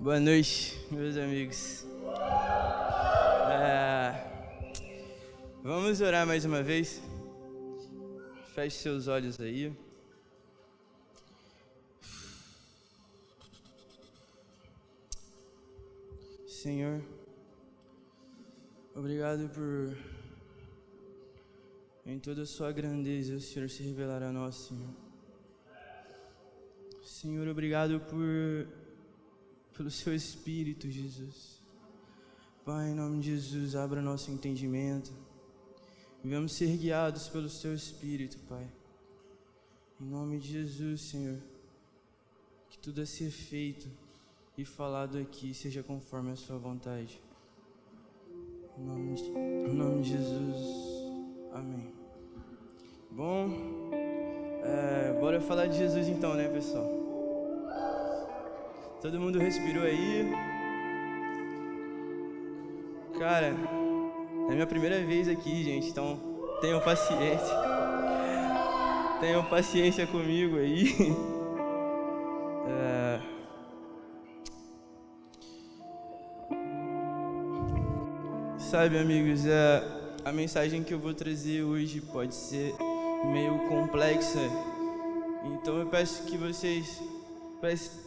[0.00, 1.86] Boa noite, meus amigos.
[3.48, 4.30] É,
[5.62, 7.00] Vamos orar mais uma vez.
[8.52, 9.72] Feche seus olhos aí.
[16.48, 17.00] Senhor,
[18.96, 19.96] obrigado por,
[22.10, 24.90] em toda a sua grandeza, o Senhor se revelar a nós, Senhor.
[27.04, 28.66] Senhor, obrigado por,
[29.76, 31.60] pelo seu Espírito, Jesus.
[32.64, 35.12] Pai, em nome de Jesus, abra nosso entendimento.
[36.24, 38.68] Vamos ser guiados pelo seu Espírito, Pai.
[40.00, 41.38] Em nome de Jesus, Senhor.
[42.70, 43.88] Que tudo a ser feito
[44.58, 47.20] e falado aqui seja conforme a sua vontade.
[48.76, 51.00] Em nome de, em nome de Jesus.
[51.52, 51.99] Amém.
[53.12, 53.50] Bom,
[54.62, 56.88] é, bora falar de Jesus então, né, pessoal?
[59.02, 60.30] Todo mundo respirou aí?
[63.18, 63.52] Cara,
[64.48, 66.20] é minha primeira vez aqui, gente, então
[66.60, 67.54] tenham paciência.
[69.20, 70.94] Tenham paciência comigo aí.
[72.72, 73.20] É...
[78.58, 79.82] Sabe, amigos, é...
[80.24, 82.74] a mensagem que eu vou trazer hoje pode ser
[83.24, 84.40] meio complexa.
[85.44, 87.00] Então eu peço que vocês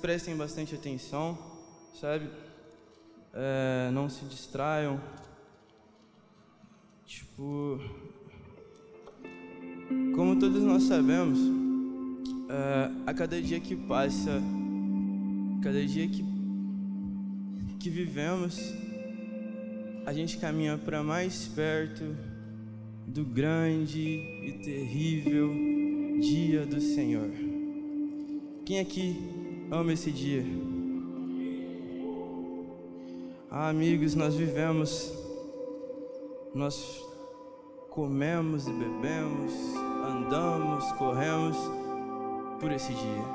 [0.02, 1.38] prestem bastante atenção,
[2.00, 2.30] sabe?
[3.34, 3.90] É...
[3.92, 5.00] Não se distraiam.
[7.06, 7.80] Tipo,
[10.16, 14.42] como todos nós sabemos, uh, a cada dia que passa,
[15.62, 16.26] cada dia que,
[17.80, 18.58] que vivemos,
[20.06, 22.16] a gente caminha para mais perto
[23.08, 25.54] do grande e terrível
[26.20, 27.30] dia do Senhor.
[28.66, 29.20] Quem aqui
[29.72, 30.46] ama esse dia?
[33.50, 35.24] Ah, amigos, nós vivemos
[36.54, 37.04] nós
[37.90, 39.52] comemos e bebemos,
[40.08, 41.58] andamos, corremos
[42.60, 43.26] por esse dia.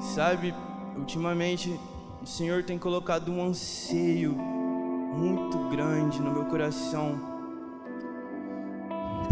[0.00, 0.54] Sabe,
[0.96, 1.78] ultimamente
[2.22, 7.31] o Senhor tem colocado um anseio muito grande no meu coração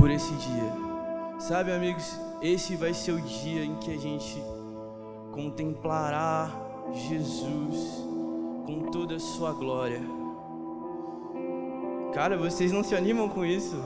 [0.01, 0.73] por esse dia.
[1.39, 4.43] Sabe, amigos, esse vai ser o dia em que a gente
[5.31, 6.51] contemplará
[6.91, 8.03] Jesus
[8.65, 10.01] com toda a sua glória.
[12.15, 13.77] Cara, vocês não se animam com isso?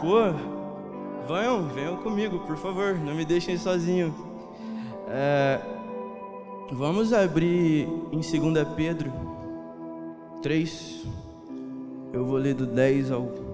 [0.00, 0.32] Pô,
[1.28, 4.14] venham, venham comigo, por favor, não me deixem sozinho.
[5.08, 5.60] É,
[6.72, 9.12] vamos abrir em 2 Pedro
[10.42, 11.04] 3.
[12.14, 13.45] Eu vou ler do 10 ao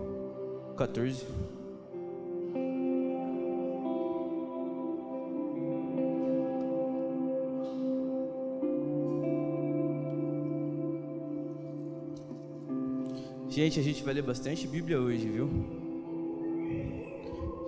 [0.86, 1.26] 14.
[13.48, 15.48] Gente, a gente vai ler bastante Bíblia hoje, viu?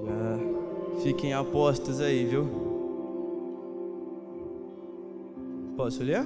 [0.06, 2.48] Já fiquem apostos aí, viu?
[5.76, 6.24] Posso ler?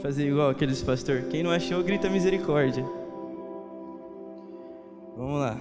[0.00, 1.22] Fazer igual aqueles pastor.
[1.30, 2.99] Quem não achou, grita misericórdia.
[5.20, 5.60] Vamos lá.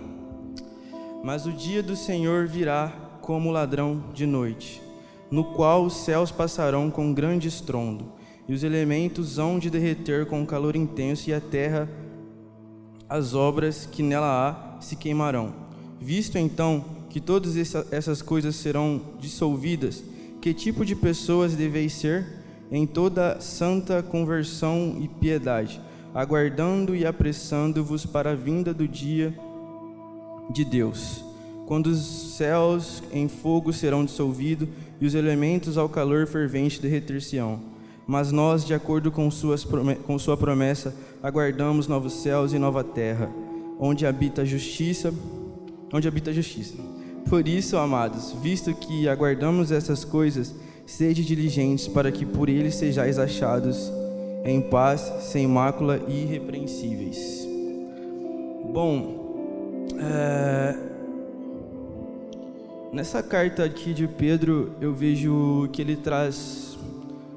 [1.21, 2.87] Mas o dia do Senhor virá
[3.19, 4.81] como ladrão de noite,
[5.29, 8.13] no qual os céus passarão com grande estrondo
[8.47, 11.89] e os elementos hão de derreter com calor intenso, e a terra,
[13.09, 15.53] as obras que nela há, se queimarão.
[15.99, 17.57] Visto então que todas
[17.91, 20.01] essas coisas serão dissolvidas,
[20.41, 22.25] que tipo de pessoas deveis ser
[22.71, 25.81] em toda santa conversão e piedade,
[26.15, 29.37] aguardando e apressando-vos para a vinda do dia
[30.49, 31.23] de Deus,
[31.65, 34.67] quando os céus em fogo serão dissolvidos
[34.99, 37.69] e os elementos ao calor fervente derreter-se-ão
[38.09, 43.29] mas nós, de acordo com, suas, com sua promessa, aguardamos novos céus e nova terra,
[43.79, 45.13] onde habita a justiça,
[45.93, 46.73] onde habita a justiça.
[47.29, 50.55] Por isso, amados, visto que aguardamos essas coisas,
[50.87, 53.91] sede diligentes para que por ele sejais achados
[54.43, 57.47] em paz, sem mácula e irrepreensíveis.
[58.73, 59.18] Bom,
[59.99, 60.75] é...
[62.93, 66.69] nessa carta aqui de Pedro, eu vejo que ele traz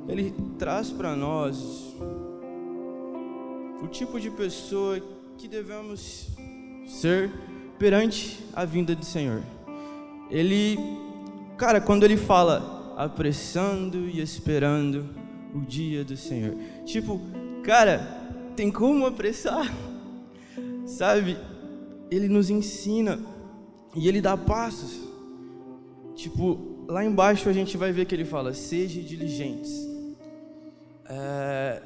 [0.09, 1.95] ele traz para nós
[3.83, 5.01] o tipo de pessoa
[5.37, 6.29] que devemos
[6.87, 7.31] ser
[7.79, 9.43] perante a vinda do Senhor.
[10.31, 10.79] Ele,
[11.57, 15.09] cara, quando ele fala apressando e esperando
[15.55, 16.55] o dia do Senhor,
[16.85, 17.21] tipo,
[17.65, 17.99] cara,
[18.57, 19.73] tem como apressar?
[20.87, 21.37] Sabe?
[22.15, 23.19] Ele nos ensina
[23.95, 25.01] e ele dá passos.
[26.15, 29.73] Tipo, lá embaixo a gente vai ver que ele fala: seja diligentes.
[31.09, 31.83] É,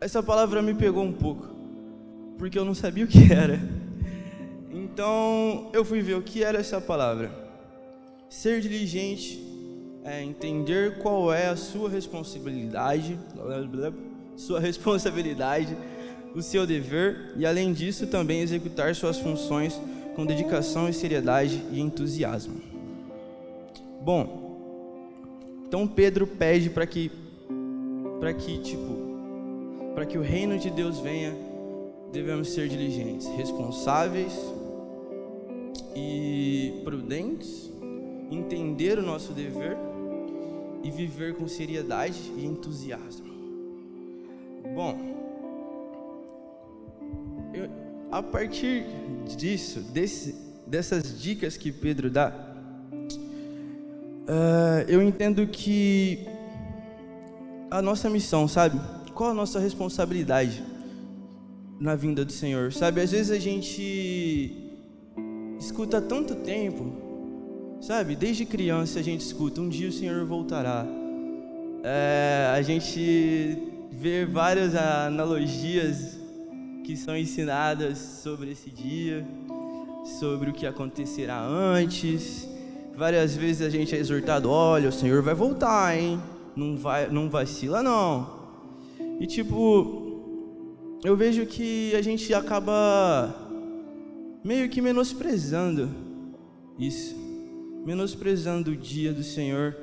[0.00, 1.48] essa palavra me pegou um pouco,
[2.38, 3.60] porque eu não sabia o que era.
[4.70, 7.30] Então eu fui ver o que era essa palavra.
[8.28, 9.42] Ser diligente
[10.04, 13.18] é entender qual é a sua responsabilidade,
[14.36, 15.76] sua responsabilidade,
[16.36, 19.80] o seu dever e além disso também executar suas funções
[20.14, 22.60] com dedicação e seriedade e entusiasmo.
[24.02, 27.10] Bom, então Pedro pede para que
[28.20, 29.06] para que tipo
[29.94, 31.34] para que o reino de Deus venha,
[32.12, 34.34] devemos ser diligentes, responsáveis
[35.94, 37.72] e prudentes,
[38.30, 39.74] entender o nosso dever
[40.82, 43.24] e viver com seriedade e entusiasmo.
[44.74, 45.25] Bom,
[48.18, 48.86] a partir
[49.36, 50.34] disso, desse,
[50.66, 52.32] dessas dicas que Pedro dá,
[54.22, 56.26] uh, eu entendo que
[57.70, 58.80] a nossa missão, sabe?
[59.12, 60.64] Qual a nossa responsabilidade
[61.78, 62.72] na vinda do Senhor?
[62.72, 64.72] Sabe, às vezes a gente
[65.60, 66.94] escuta tanto tempo,
[67.82, 68.16] sabe?
[68.16, 70.86] Desde criança a gente escuta: um dia o Senhor voltará.
[71.84, 73.58] É, a gente
[73.92, 76.15] vê várias analogias
[76.86, 79.26] que são ensinadas sobre esse dia,
[80.20, 82.48] sobre o que acontecerá antes.
[82.96, 86.20] Várias vezes a gente é exortado: olha, o Senhor vai voltar, hein?
[86.54, 88.30] Não, vai, não vacila, não.
[89.18, 93.34] E tipo, eu vejo que a gente acaba
[94.44, 95.90] meio que menosprezando
[96.78, 97.16] isso,
[97.84, 99.76] menosprezando o dia do Senhor,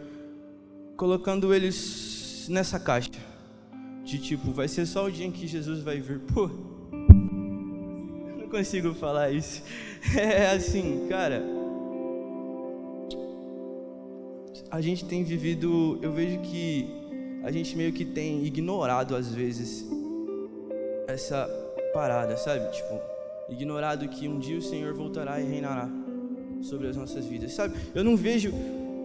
[0.96, 3.12] colocando eles nessa caixa
[4.06, 6.20] de tipo, vai ser só o dia em que Jesus vai vir.
[6.20, 6.50] Pô,
[8.54, 9.64] consigo falar isso.
[10.16, 11.42] É assim, cara.
[14.70, 16.90] A gente tem vivido, eu vejo que
[17.42, 19.88] a gente meio que tem ignorado às vezes
[21.08, 21.48] essa
[21.94, 22.70] parada, sabe?
[22.74, 23.00] Tipo,
[23.50, 25.90] ignorado que um dia o Senhor voltará e reinará
[26.62, 27.76] sobre as nossas vidas, sabe?
[27.96, 28.52] Eu não vejo,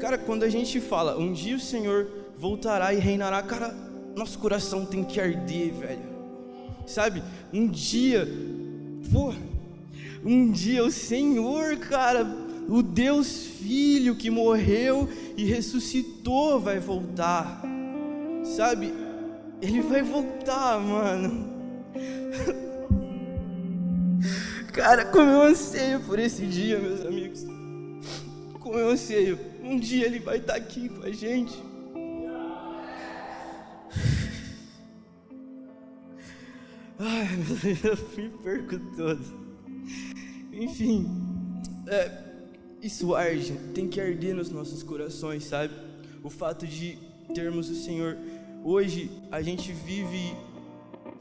[0.00, 3.72] cara, quando a gente fala, um dia o Senhor voltará e reinará, cara,
[4.16, 6.18] nosso coração tem que arder, velho.
[6.86, 7.22] Sabe?
[7.52, 8.26] Um dia,
[9.12, 9.34] pô,
[10.24, 12.24] um dia o Senhor, cara,
[12.68, 17.62] o Deus Filho que morreu e ressuscitou vai voltar.
[18.56, 18.92] Sabe?
[19.60, 21.48] Ele vai voltar, mano.
[24.72, 27.44] Cara, como eu anseio por esse dia, meus amigos.
[28.60, 29.38] Como eu anseio.
[29.62, 31.67] Um dia ele vai estar aqui com a gente.
[36.98, 39.22] Ai, meu Deus, eu me perco todo.
[40.52, 41.06] Enfim,
[41.86, 42.10] é,
[42.82, 45.72] isso arde, tem que arder nos nossos corações, sabe?
[46.24, 46.98] O fato de
[47.32, 48.18] termos o Senhor.
[48.64, 50.34] Hoje a gente vive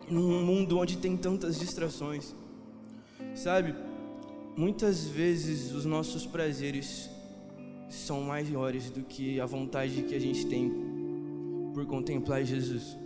[0.10, 2.34] num mundo onde tem tantas distrações,
[3.36, 3.76] sabe?
[4.56, 7.08] Muitas vezes os nossos prazeres
[7.88, 10.74] são maiores do que a vontade que a gente tem
[11.76, 12.98] por contemplar Jesus.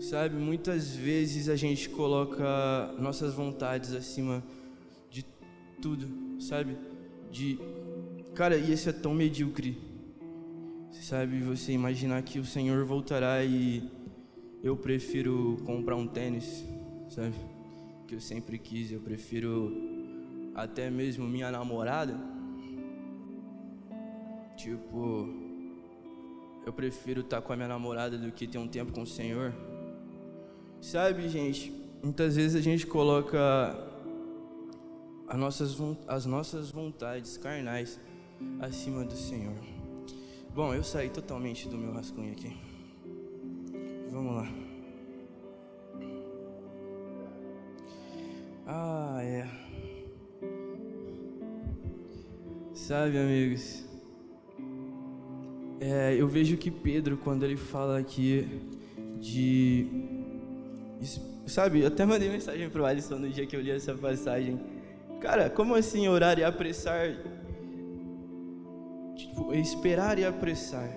[0.00, 4.44] Sabe, muitas vezes a gente coloca nossas vontades acima
[5.10, 5.24] de
[5.82, 6.76] tudo, sabe?
[7.32, 7.58] De
[8.34, 9.76] cara, e esse é tão medíocre.
[10.92, 13.90] Sabe, você imaginar que o Senhor voltará e
[14.62, 16.64] eu prefiro comprar um tênis,
[17.08, 17.34] sabe?
[18.06, 19.72] Que eu sempre quis, eu prefiro
[20.54, 22.14] até mesmo minha namorada.
[24.56, 25.28] Tipo,
[26.64, 29.52] eu prefiro estar com a minha namorada do que ter um tempo com o Senhor.
[30.80, 33.76] Sabe, gente, muitas vezes a gente coloca
[35.26, 38.00] as nossas, as nossas vontades carnais
[38.60, 39.56] acima do Senhor.
[40.54, 42.56] Bom, eu saí totalmente do meu rascunho aqui.
[44.10, 44.48] Vamos lá.
[48.66, 49.48] Ah, é.
[52.72, 53.84] Sabe, amigos,
[55.80, 58.48] é, eu vejo que Pedro, quando ele fala aqui
[59.20, 60.07] de
[61.46, 64.60] Sabe, eu até mandei mensagem pro Alisson no dia que eu li essa passagem.
[65.20, 67.16] Cara, como assim orar e apressar?
[69.16, 70.88] Tipo, esperar e apressar.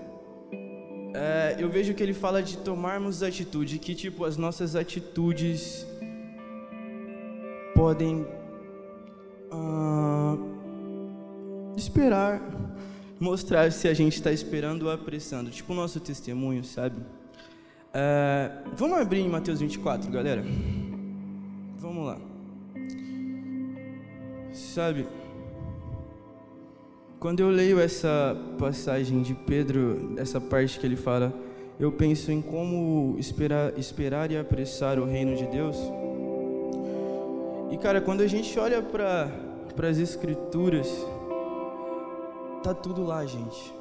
[1.13, 5.85] É, eu vejo que ele fala de tomarmos atitude, que tipo, as nossas atitudes
[7.75, 8.25] podem
[9.51, 10.37] uh,
[11.75, 12.41] esperar,
[13.19, 15.49] mostrar se a gente está esperando ou apressando.
[15.49, 17.01] Tipo o nosso testemunho, sabe?
[17.93, 20.43] É, vamos abrir em Mateus 24, galera?
[21.77, 22.17] Vamos lá.
[24.53, 25.07] Sabe,
[27.19, 31.33] quando eu leio essa passagem de Pedro, essa parte que ele fala,
[31.79, 35.77] eu penso em como esperar, esperar e apressar o reino de Deus.
[37.71, 40.87] E cara, quando a gente olha para as escrituras,
[42.63, 43.73] tá tudo lá, gente.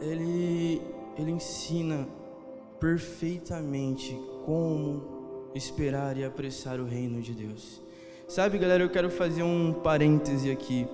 [0.00, 0.80] Ele
[1.18, 2.06] ele ensina
[2.82, 7.80] perfeitamente como esperar e apressar o reino de Deus.
[8.26, 10.88] Sabe, galera, eu quero fazer um parêntese aqui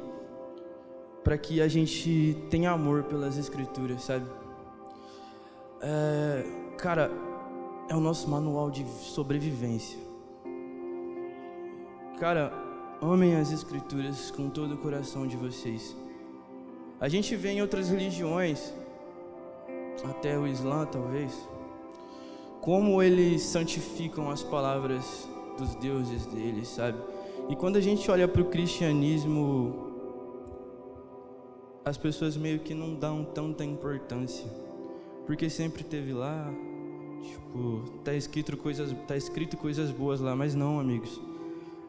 [1.24, 4.26] para que a gente tenha amor pelas escrituras, sabe?
[5.80, 6.44] É,
[6.76, 7.10] cara,
[7.88, 9.98] é o nosso manual de sobrevivência.
[12.20, 12.52] Cara,
[13.00, 15.96] amem as escrituras com todo o coração de vocês.
[17.00, 18.74] A gente vê em outras religiões,
[20.04, 21.32] até o Islã talvez,
[22.60, 26.98] como eles santificam as palavras dos deuses deles, sabe?
[27.48, 29.88] E quando a gente olha para o cristianismo,
[31.84, 34.46] as pessoas meio que não dão tanta importância.
[35.26, 36.52] Porque sempre teve lá,
[37.22, 41.20] tipo, tá escrito coisas, tá escrito coisas boas lá, mas não, amigos.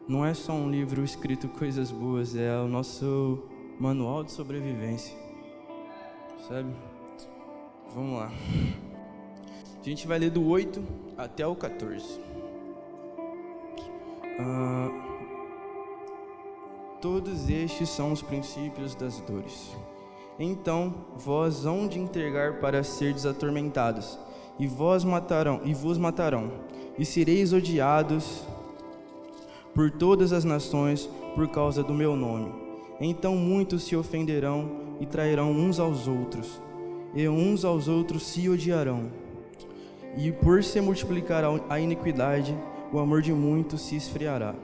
[0.08, 3.42] Não é só um livro escrito coisas boas, é o nosso
[3.78, 5.16] manual de sobrevivência.
[6.48, 6.74] Sabe?
[7.94, 8.32] Vamos lá.
[9.80, 10.82] A gente vai ler do 8
[11.16, 12.20] até o 14.
[14.38, 14.90] Ah,
[17.00, 19.74] todos estes são os princípios das dores.
[20.38, 24.18] Então vós hão de entregar para ser desatormentados,
[24.58, 26.52] e vós matarão, e vos matarão,
[26.98, 28.42] e sereis odiados
[29.74, 32.52] por todas as nações por causa do meu nome.
[33.00, 36.60] Então muitos se ofenderão e trairão uns aos outros,
[37.14, 39.19] e uns aos outros se odiarão.
[40.16, 42.56] E por se multiplicar a iniquidade,
[42.92, 44.54] o amor de muitos se esfriará.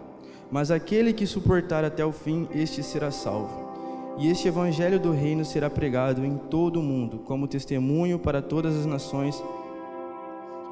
[0.51, 3.67] Mas aquele que suportar até o fim, este será salvo.
[4.19, 8.75] E este evangelho do reino será pregado em todo o mundo, como testemunho para todas
[8.75, 9.43] as nações,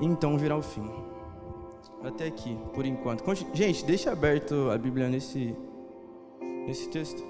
[0.00, 0.88] então virá o fim.
[2.02, 3.22] Até aqui, por enquanto.
[3.52, 5.54] Gente, deixa aberto a Bíblia nesse,
[6.66, 7.22] nesse texto,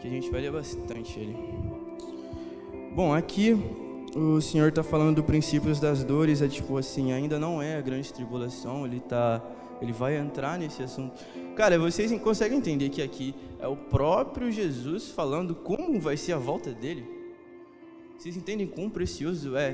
[0.00, 1.36] que a gente vai ler bastante ele.
[2.94, 3.58] Bom, aqui
[4.14, 7.80] o Senhor está falando do princípios das dores, é tipo assim, ainda não é a
[7.80, 9.42] grande tribulação, ele está
[9.80, 11.12] ele vai entrar nesse assunto.
[11.56, 16.38] Cara, vocês conseguem entender que aqui é o próprio Jesus falando como vai ser a
[16.38, 17.04] volta dele?
[18.16, 19.72] Vocês entendem quão precioso é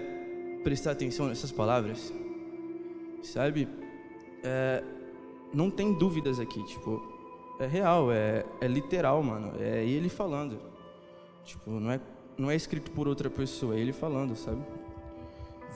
[0.64, 2.10] prestar atenção nessas palavras?
[3.22, 3.68] Sabe?
[4.42, 4.82] É,
[5.52, 7.02] não tem dúvidas aqui, tipo,
[7.60, 9.52] é real, é, é literal, mano.
[9.60, 10.58] É ele falando.
[11.44, 12.00] Tipo, não é,
[12.38, 14.62] não é escrito por outra pessoa, é ele falando, sabe?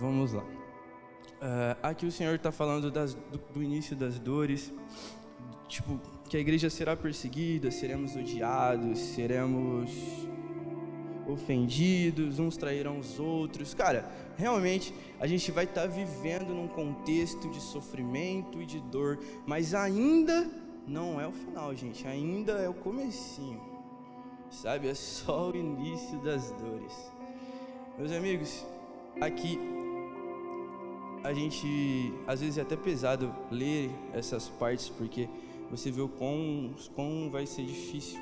[0.00, 0.42] Vamos lá.
[0.42, 4.72] Uh, aqui o Senhor está falando das, do, do, início das dores,
[5.66, 9.90] tipo, que a igreja será perseguida, seremos odiados, seremos
[11.26, 13.74] ofendidos, uns trairão os outros.
[13.74, 19.18] Cara, realmente a gente vai estar tá vivendo num contexto de sofrimento e de dor,
[19.44, 20.48] mas ainda
[20.86, 23.71] não é o final, gente, ainda é o comecinho.
[24.52, 27.10] Sabe, é só o início das dores.
[27.98, 28.64] Meus amigos,
[29.18, 29.58] aqui
[31.24, 35.26] a gente, às vezes é até pesado ler essas partes, porque
[35.70, 38.20] você vê o quão, quão vai ser difícil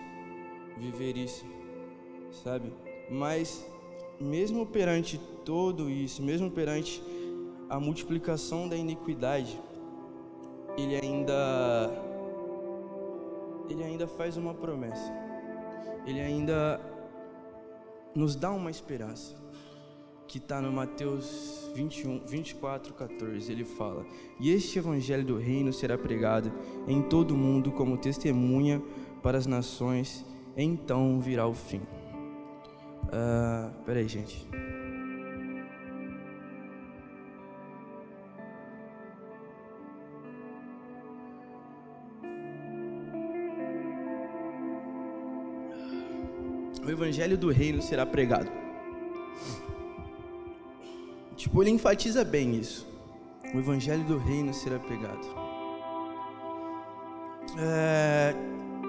[0.78, 1.44] viver isso,
[2.44, 2.72] sabe?
[3.10, 3.66] Mas,
[4.20, 7.02] mesmo perante tudo isso, mesmo perante
[7.68, 9.60] a multiplicação da iniquidade,
[10.78, 11.90] ele ainda
[13.68, 15.29] ele ainda faz uma promessa.
[16.10, 16.80] Ele ainda
[18.16, 19.36] nos dá uma esperança
[20.26, 23.52] que está no Mateus 21, 24, 14.
[23.52, 24.04] Ele fala:
[24.40, 26.52] E este evangelho do reino será pregado
[26.88, 28.82] em todo o mundo como testemunha
[29.22, 30.26] para as nações,
[30.56, 31.82] então virá o fim.
[33.06, 34.48] Uh, peraí, gente.
[46.90, 48.50] O evangelho do reino será pregado
[51.36, 52.84] Tipo, ele enfatiza bem isso.
[53.54, 55.24] O evangelho do reino será pregado.
[57.56, 58.34] É,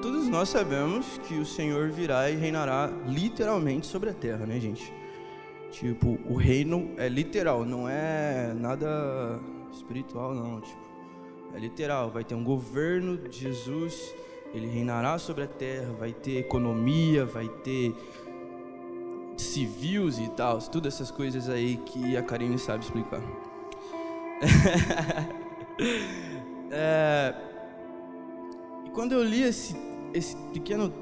[0.01, 4.91] todos nós sabemos que o Senhor virá e reinará literalmente sobre a terra, né, gente?
[5.69, 9.39] Tipo, o reino é literal, não é nada
[9.71, 10.59] espiritual, não.
[10.59, 10.81] Tipo,
[11.53, 12.09] é literal.
[12.09, 14.13] Vai ter um governo de Jesus,
[14.53, 17.95] ele reinará sobre a terra, vai ter economia, vai ter
[19.37, 23.21] civis e tal, todas essas coisas aí que a Karine sabe explicar.
[26.71, 27.33] é,
[28.85, 29.75] e quando eu li esse,
[30.13, 30.93] esse pequeno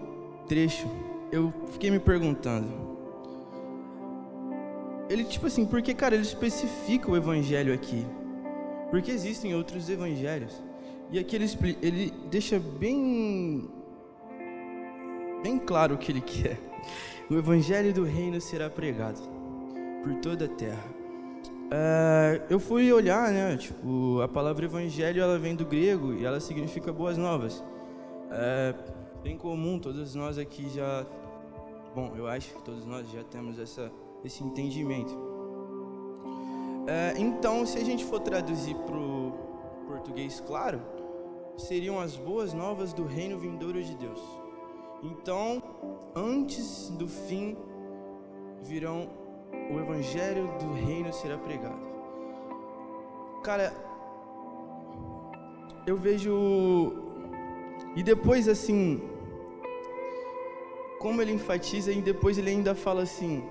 [0.48, 0.88] trecho,
[1.32, 2.89] eu fiquei me perguntando.
[5.10, 8.06] Ele, tipo assim, porque, cara, ele especifica o evangelho aqui.
[8.91, 10.69] Porque existem outros evangelhos.
[11.12, 13.68] E aqui ele, ele deixa bem,
[15.42, 16.60] bem claro o que ele quer.
[17.30, 19.20] O evangelho do reino será pregado
[20.04, 21.00] por toda a terra.
[21.70, 23.56] Uh, eu fui olhar, né?
[23.58, 27.63] Tipo, a palavra evangelho ela vem do grego e ela significa boas novas.
[28.32, 28.74] É
[29.24, 31.06] bem comum, todos nós aqui já.
[31.94, 33.92] Bom, eu acho que todos nós já temos essa,
[34.24, 35.16] esse entendimento.
[36.88, 39.34] É, então, se a gente for traduzir para o
[39.88, 40.82] português claro,
[41.60, 44.22] seriam as boas novas do reino vindouro de Deus.
[45.04, 45.62] Então,
[46.16, 47.56] antes do fim,
[48.62, 49.10] virão
[49.72, 51.88] o evangelho do reino será pregado.
[53.44, 53.74] Cara,
[55.86, 56.94] eu vejo
[57.96, 59.01] e depois assim,
[61.00, 63.44] como ele enfatiza e depois ele ainda fala assim: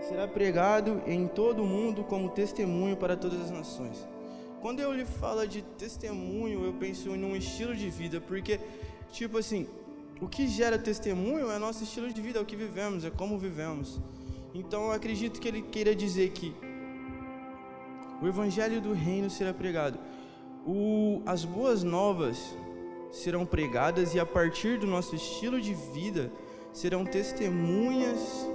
[0.00, 4.11] será pregado em todo o mundo como testemunho para todas as nações.
[4.62, 8.60] Quando eu lhe falo de testemunho, eu penso num estilo de vida, porque,
[9.10, 9.66] tipo assim,
[10.20, 13.36] o que gera testemunho é nosso estilo de vida, é o que vivemos, é como
[13.36, 14.00] vivemos.
[14.54, 16.54] Então eu acredito que ele queira dizer que
[18.22, 19.98] o evangelho do reino será pregado.
[20.64, 22.56] O, as boas novas
[23.10, 26.30] serão pregadas e a partir do nosso estilo de vida
[26.72, 28.46] serão testemunhas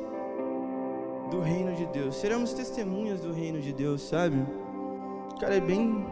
[1.30, 2.16] do reino de Deus.
[2.16, 4.38] Seremos testemunhas do reino de Deus, sabe?
[5.40, 6.06] Cara, é bem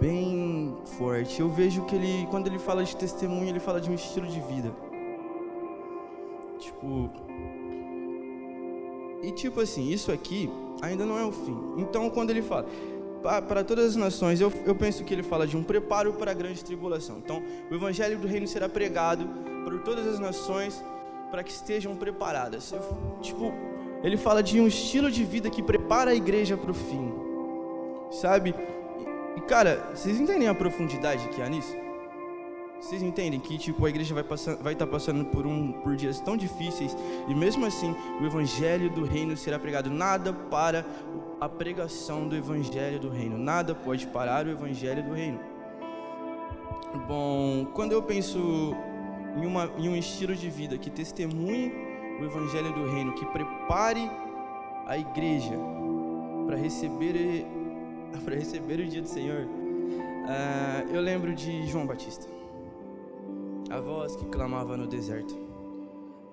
[0.00, 1.40] bem forte.
[1.40, 4.40] Eu vejo que ele quando ele fala de testemunho, ele fala de um estilo de
[4.40, 4.74] vida.
[6.58, 7.10] Tipo,
[9.22, 10.50] e tipo assim, isso aqui
[10.82, 11.56] ainda não é o fim.
[11.78, 12.66] Então, quando ele fala
[13.48, 16.34] para todas as nações, eu, eu penso que ele fala de um preparo para a
[16.34, 17.18] grande tribulação.
[17.18, 19.26] Então, o evangelho do reino será pregado
[19.64, 20.84] por todas as nações
[21.30, 22.70] para que estejam preparadas.
[22.70, 22.80] Eu,
[23.22, 23.52] tipo,
[24.02, 27.10] ele fala de um estilo de vida que prepara a igreja para o fim,
[28.20, 28.54] sabe?
[29.36, 31.74] E, cara, vocês entendem a profundidade que há nisso?
[32.80, 35.96] Vocês entendem que tipo a igreja vai passar, vai estar tá passando por um por
[35.96, 36.94] dias tão difíceis
[37.26, 39.88] e mesmo assim o evangelho do reino será pregado.
[39.88, 40.84] Nada para
[41.40, 43.38] a pregação do evangelho do reino.
[43.38, 45.40] Nada pode parar o evangelho do reino.
[47.08, 48.74] Bom, quando eu penso
[49.36, 51.72] em, uma, em um estilo de vida que testemunhe
[52.20, 54.08] o Evangelho do Reino, que prepare
[54.86, 55.54] a igreja
[56.46, 57.44] para receber,
[58.24, 59.44] para receber o dia do Senhor.
[59.44, 62.26] Uh, eu lembro de João Batista,
[63.70, 65.34] a voz que clamava no deserto.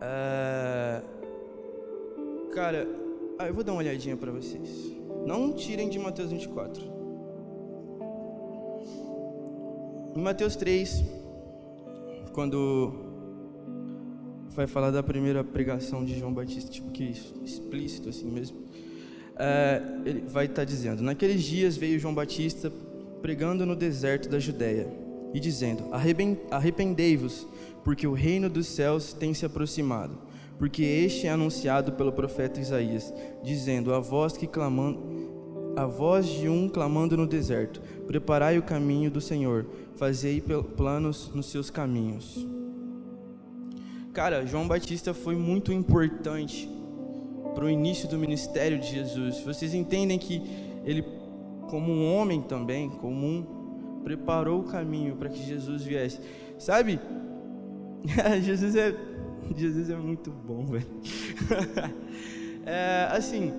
[0.02, 1.02] Uh,
[2.54, 2.88] cara,
[3.38, 4.96] ah, eu vou dar uma olhadinha para vocês.
[5.26, 6.82] Não tirem de Mateus 24.
[10.16, 11.04] Em Mateus 3,
[12.34, 12.94] quando
[14.50, 17.04] vai falar da primeira pregação de João Batista, tipo que
[17.44, 18.58] explícito assim mesmo,
[19.44, 22.72] é, ele vai estar tá dizendo: Naqueles dias veio João Batista
[23.24, 24.88] pregando no deserto da Judéia
[25.34, 25.86] e dizendo:
[26.52, 27.48] Arrependei-vos,
[27.84, 30.16] porque o reino dos céus tem se aproximado.
[30.60, 33.12] Porque este é anunciado pelo profeta Isaías,
[33.44, 35.32] dizendo: A voz que clamando
[35.76, 40.40] a voz de um clamando no deserto: Preparai o caminho do Senhor, fazei
[40.78, 42.48] planos nos seus caminhos.
[44.14, 46.70] Cara, João Batista foi muito importante
[47.54, 49.42] para o início do ministério de Jesus.
[49.42, 50.42] Vocês entendem que
[50.86, 51.04] ele,
[51.70, 53.46] como um homem também comum,
[54.04, 56.20] preparou o caminho para que Jesus viesse.
[56.58, 57.00] Sabe?
[58.42, 58.96] Jesus é
[59.56, 60.88] Jesus é muito bom, velho.
[62.66, 63.52] é, assim,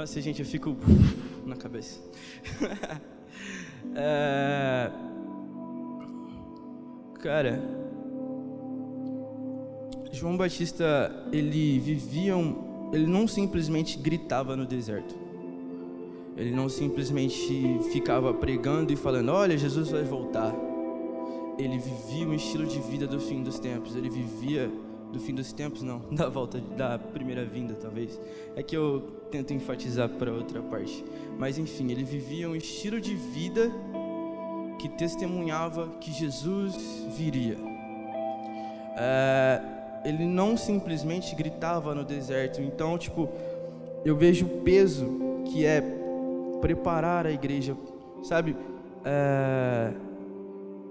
[0.00, 0.74] Nossa, gente, eu fico
[1.44, 2.00] na cabeça.
[3.94, 4.90] é...
[7.20, 7.60] Cara,
[10.12, 12.90] João Batista, ele vivia, um...
[12.92, 15.14] ele não simplesmente gritava no deserto.
[16.36, 20.54] Ele não simplesmente ficava pregando e falando: Olha, Jesus vai voltar.
[21.58, 23.94] Ele vivia um estilo de vida do fim dos tempos.
[23.94, 24.70] Ele vivia
[25.12, 28.18] do fim dos tempos, não, da volta, da primeira vinda, talvez.
[28.56, 31.04] É que eu tento enfatizar para outra parte.
[31.38, 33.70] Mas enfim, ele vivia um estilo de vida
[34.78, 36.74] que testemunhava que Jesus
[37.16, 37.58] viria.
[38.96, 42.60] É, ele não simplesmente gritava no deserto.
[42.60, 43.28] Então, tipo,
[44.04, 45.82] eu vejo o peso que é
[46.60, 47.76] preparar a igreja,
[48.22, 48.56] sabe?
[49.04, 49.92] É,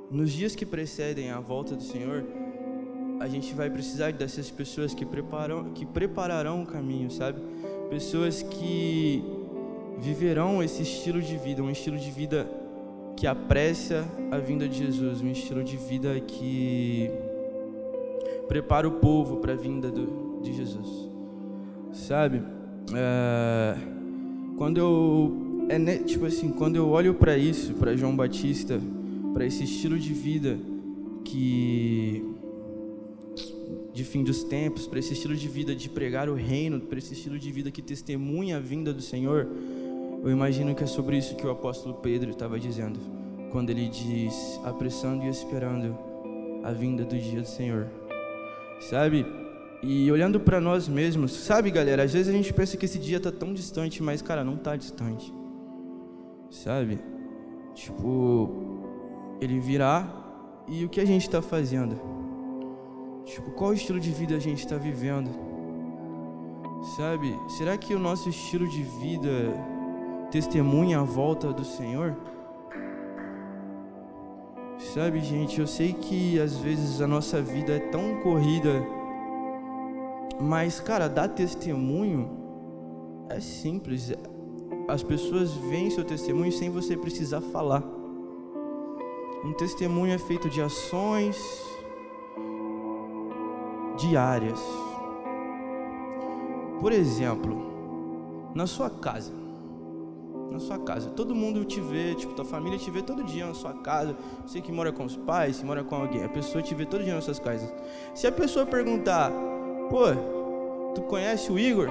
[0.10, 2.26] nos dias que precedem a volta do Senhor,
[3.20, 7.42] a gente vai precisar dessas pessoas que preparam, que prepararão o caminho, sabe?
[7.90, 9.24] Pessoas que
[9.98, 12.50] viverão esse estilo de vida, um estilo de vida
[13.16, 17.12] que aprecia a vinda de Jesus, um estilo de vida que
[18.50, 21.08] prepara o povo para a vinda do, de Jesus.
[21.94, 22.42] Sabe?
[22.94, 23.76] É,
[24.58, 28.82] quando eu é tipo assim, quando eu olho para isso, para João Batista,
[29.34, 30.58] para esse estilo de vida
[31.24, 32.26] que
[33.94, 37.14] de fim dos tempos, para esse estilo de vida de pregar o reino, para esse
[37.14, 39.48] estilo de vida que testemunha a vinda do Senhor,
[40.24, 43.00] eu imagino que é sobre isso que o apóstolo Pedro estava dizendo,
[43.52, 45.96] quando ele diz: apressando e esperando
[46.64, 47.99] a vinda do dia do Senhor.
[48.80, 49.26] Sabe?
[49.82, 53.18] E olhando para nós mesmos, sabe, galera, às vezes a gente pensa que esse dia
[53.18, 55.34] está tão distante, mas cara, não está distante.
[56.50, 57.00] Sabe?
[57.74, 58.50] Tipo,
[59.40, 60.08] ele virá
[60.68, 62.00] e o que a gente está fazendo?
[63.26, 65.30] Tipo, qual estilo de vida a gente está vivendo?
[66.98, 67.38] Sabe?
[67.58, 69.54] Será que o nosso estilo de vida
[70.32, 72.16] testemunha a volta do Senhor?
[74.80, 78.82] Sabe, gente, eu sei que às vezes a nossa vida é tão corrida,
[80.40, 82.30] mas, cara, dar testemunho
[83.28, 84.14] é simples.
[84.88, 87.84] As pessoas veem seu testemunho sem você precisar falar.
[89.44, 91.38] Um testemunho é feito de ações
[93.98, 94.62] diárias.
[96.80, 99.39] Por exemplo, na sua casa
[100.50, 101.10] na sua casa.
[101.10, 104.16] Todo mundo te vê, tipo, tua família te vê todo dia na sua casa.
[104.46, 107.04] Você que mora com os pais, se mora com alguém, a pessoa te vê todo
[107.04, 107.72] dia nas suas casas.
[108.14, 109.32] Se a pessoa perguntar,
[109.90, 110.06] pô,
[110.96, 111.90] tu conhece o Igor?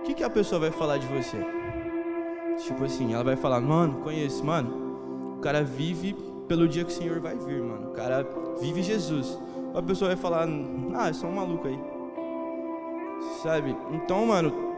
[0.00, 1.38] O que, que a pessoa vai falar de você?
[2.66, 5.36] Tipo assim, ela vai falar, mano, conheço, mano.
[5.38, 6.14] O cara vive
[6.46, 7.90] pelo dia que o Senhor vai vir, mano.
[7.90, 8.26] O cara
[8.60, 9.38] vive Jesus.
[9.74, 10.46] A pessoa vai falar,
[10.94, 11.78] ah, é só um maluco aí.
[13.42, 13.76] Sabe?
[13.92, 14.73] Então, mano,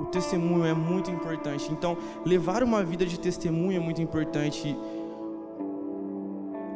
[0.00, 1.70] o testemunho é muito importante.
[1.70, 4.76] Então, levar uma vida de testemunho é muito importante.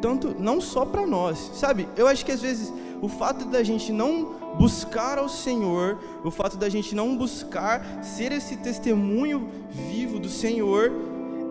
[0.01, 1.89] Tanto não só para nós, sabe?
[1.97, 6.57] Eu acho que às vezes o fato da gente não buscar ao Senhor, o fato
[6.57, 10.91] da gente não buscar ser esse testemunho vivo do Senhor,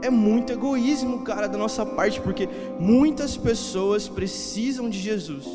[0.01, 5.45] é muito egoísmo, cara, da nossa parte, porque muitas pessoas precisam de Jesus.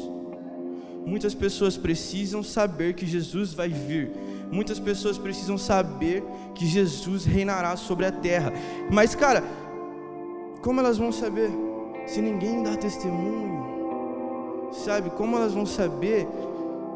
[1.04, 4.10] Muitas pessoas precisam saber que Jesus vai vir.
[4.50, 8.52] Muitas pessoas precisam saber que Jesus reinará sobre a terra.
[8.90, 9.42] Mas, cara,
[10.62, 11.50] como elas vão saber
[12.06, 13.56] se ninguém dá testemunho?
[14.72, 15.10] Sabe?
[15.10, 16.28] Como elas vão saber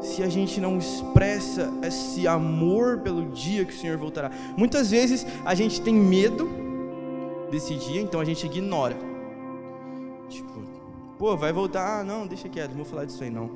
[0.01, 4.31] se a gente não expressa esse amor pelo dia que o Senhor voltará?
[4.57, 6.49] Muitas vezes a gente tem medo
[7.49, 8.95] desse dia, então a gente ignora.
[10.29, 10.61] Tipo,
[11.17, 11.99] pô, vai voltar?
[11.99, 13.49] Ah, não, deixa quieto, não vou falar disso aí não.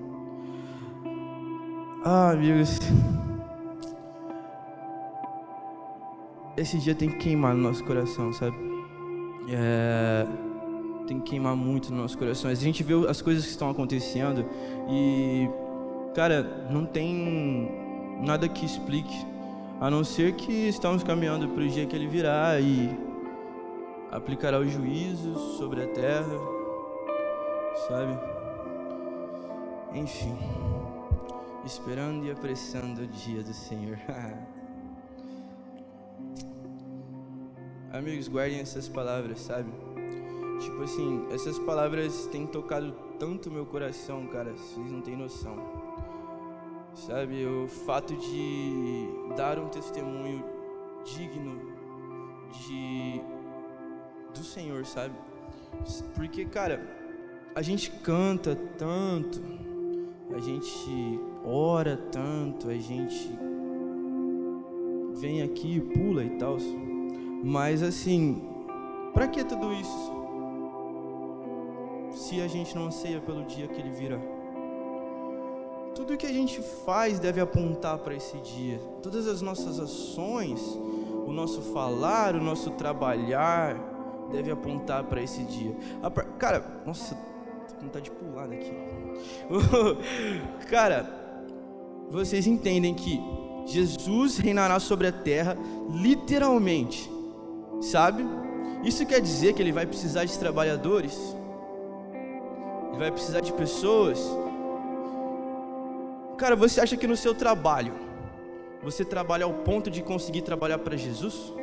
[2.04, 2.80] Ah, amigos.
[6.58, 8.56] Esse dia tem que queimar no nosso coração, sabe?
[9.50, 10.26] É,
[11.08, 12.50] tem que queimar muito no nosso coração.
[12.50, 14.46] A gente vê as coisas que estão acontecendo
[14.90, 15.50] e,
[16.16, 17.70] cara, não tem
[18.24, 19.26] nada que explique,
[19.80, 22.90] a não ser que estamos caminhando para o dia que ele virá e
[24.12, 26.40] aplicará os juízos sobre a terra,
[27.88, 28.18] sabe?
[29.94, 30.38] Enfim,
[31.66, 33.98] esperando e apressando o dia do Senhor.
[37.98, 39.72] Amigos, guardem essas palavras, sabe?
[40.60, 45.56] Tipo assim, essas palavras têm tocado tanto meu coração, cara, vocês não têm noção.
[46.94, 50.44] Sabe, o fato de dar um testemunho
[51.06, 51.58] digno
[52.68, 53.22] de
[54.34, 55.16] do Senhor, sabe?
[56.16, 56.82] Porque, cara,
[57.56, 59.42] a gente canta tanto,
[60.36, 63.32] a gente ora tanto, a gente
[65.14, 66.58] vem aqui, pula e tal.
[67.44, 68.42] Mas assim,
[69.14, 70.14] para que tudo isso?
[72.12, 74.20] Se a gente não anseia pelo dia que ele virá.
[75.96, 78.78] Tudo que a gente faz deve apontar para esse dia.
[79.02, 80.62] Todas as nossas ações,
[81.26, 83.78] o nosso falar, o nosso trabalhar,
[84.32, 85.76] deve apontar para esse dia.
[86.38, 87.16] Cara, nossa,
[87.70, 88.74] tô com vontade de pular daqui.
[90.70, 91.10] Cara,
[92.10, 93.22] vocês entendem que
[93.66, 95.58] Jesus reinará sobre a terra
[95.90, 97.15] literalmente
[97.86, 98.26] sabe?
[98.84, 101.18] Isso quer dizer que ele vai precisar de trabalhadores,
[102.90, 104.20] ele vai precisar de pessoas.
[106.38, 107.94] Cara, você acha que no seu trabalho
[108.84, 111.54] você trabalha ao ponto de conseguir trabalhar para Jesus?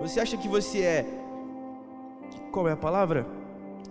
[0.00, 1.06] Você acha que você é,
[2.50, 3.26] qual é a palavra?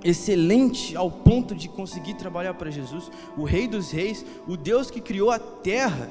[0.04, 5.02] Excelente ao ponto de conseguir trabalhar para Jesus, o Rei dos Reis, o Deus que
[5.02, 6.10] criou a terra.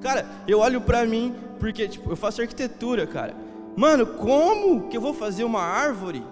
[0.00, 3.49] Cara, eu olho para mim porque tipo, eu faço arquitetura, cara.
[3.80, 6.22] Mano, como que eu vou fazer uma árvore?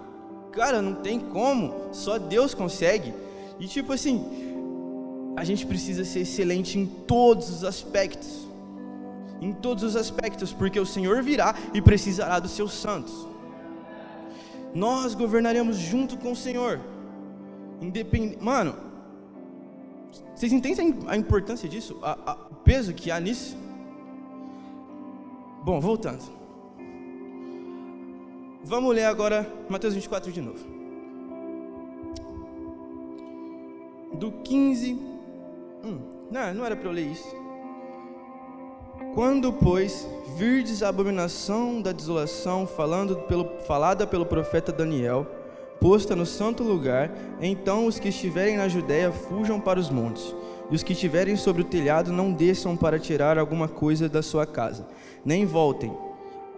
[0.51, 3.11] Cara, não tem como, só Deus consegue.
[3.59, 8.47] E tipo assim, a gente precisa ser excelente em todos os aspectos.
[9.41, 13.27] Em todos os aspectos, porque o Senhor virá e precisará dos seus santos.
[14.71, 16.79] Nós governaremos junto com o Senhor.
[18.39, 18.75] Mano,
[20.35, 21.97] vocês entendem a importância disso?
[22.03, 23.57] A, a, o peso que há nisso?
[25.63, 26.38] Bom, voltando.
[28.63, 30.59] Vamos ler agora Mateus 24 de novo.
[34.13, 34.93] Do 15.
[35.85, 37.35] Hum, não, não era para eu ler isso.
[39.15, 45.25] Quando, pois, virdes a abominação da desolação falando pelo, falada pelo profeta Daniel,
[45.79, 47.09] posta no santo lugar,
[47.41, 50.35] então os que estiverem na Judéia fujam para os montes,
[50.69, 54.45] e os que estiverem sobre o telhado não desçam para tirar alguma coisa da sua
[54.45, 54.85] casa,
[55.25, 56.08] nem voltem.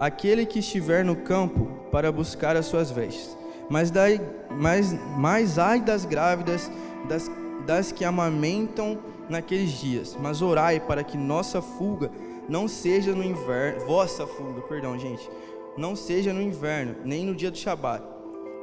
[0.01, 3.37] Aquele que estiver no campo para buscar as suas vestes.
[3.69, 6.71] Mas, daí, mas, mas ai das grávidas,
[7.07, 7.29] das,
[7.67, 8.97] das que amamentam
[9.29, 10.17] naqueles dias.
[10.19, 12.09] Mas orai para que nossa fuga
[12.49, 15.29] não seja no inverno, vossa fuga, perdão, gente,
[15.77, 18.03] não seja no inverno, nem no dia do Shabat,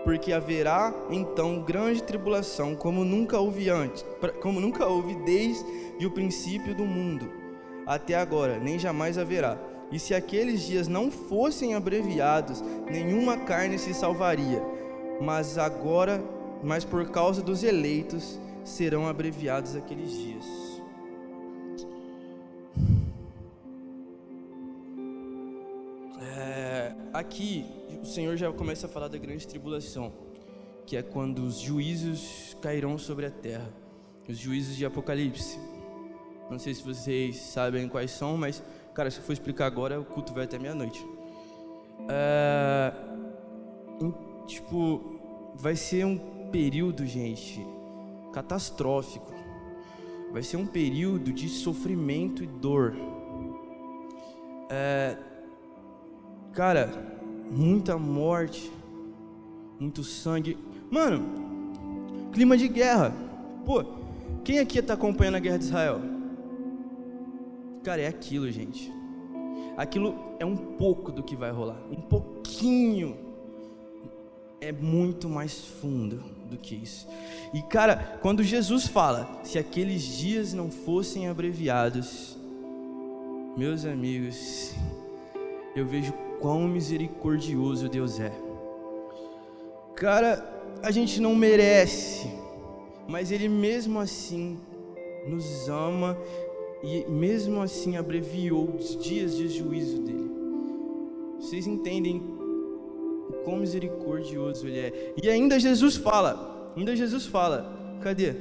[0.02, 4.04] porque haverá então grande tribulação, como nunca houve antes,
[4.42, 7.30] como nunca houve desde o princípio do mundo
[7.86, 9.56] até agora, nem jamais haverá.
[9.90, 14.62] E se aqueles dias não fossem abreviados, nenhuma carne se salvaria.
[15.20, 16.22] Mas agora,
[16.62, 20.68] mas por causa dos eleitos, serão abreviados aqueles dias.
[27.18, 27.66] aqui
[28.00, 30.12] o Senhor já começa a falar da grande tribulação,
[30.86, 33.68] que é quando os juízos cairão sobre a terra,
[34.28, 35.58] os juízos de Apocalipse.
[36.50, 38.62] Não sei se vocês sabem quais são, mas,
[38.98, 41.06] cara, se eu for explicar agora, o culto vai até meia-noite.
[42.08, 42.92] É,
[44.44, 45.20] tipo,
[45.54, 46.18] vai ser um
[46.50, 47.64] período, gente,
[48.32, 49.32] catastrófico.
[50.32, 52.96] Vai ser um período de sofrimento e dor.
[54.68, 55.16] É,
[56.52, 56.90] Cara,
[57.52, 58.68] muita morte,
[59.78, 60.58] muito sangue.
[60.90, 61.24] Mano,
[62.32, 63.14] clima de guerra.
[63.64, 63.84] Pô,
[64.42, 66.17] quem aqui está acompanhando a guerra de Israel?
[67.88, 68.92] Cara, é aquilo, gente.
[69.74, 71.80] Aquilo é um pouco do que vai rolar.
[71.90, 73.16] Um pouquinho.
[74.60, 77.08] É muito mais fundo do que isso.
[77.54, 82.36] E cara, quando Jesus fala, se aqueles dias não fossem abreviados,
[83.56, 84.74] meus amigos,
[85.74, 88.32] eu vejo quão misericordioso Deus é.
[89.94, 90.46] Cara,
[90.82, 92.30] a gente não merece,
[93.08, 94.60] mas Ele mesmo assim
[95.26, 96.18] nos ama
[96.82, 100.30] e mesmo assim abreviou os dias de juízo dele.
[101.40, 102.22] Vocês entendem
[103.28, 105.14] o quão misericordioso Ele é?
[105.22, 108.34] E ainda Jesus fala, ainda Jesus fala, cadê?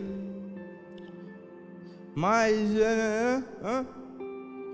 [2.15, 3.86] Mas, uh, uh, uh,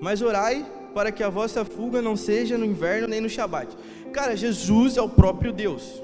[0.01, 3.75] mas orai para que a vossa fuga não seja no inverno nem no Shabat.
[4.13, 6.01] Cara, Jesus é o próprio Deus.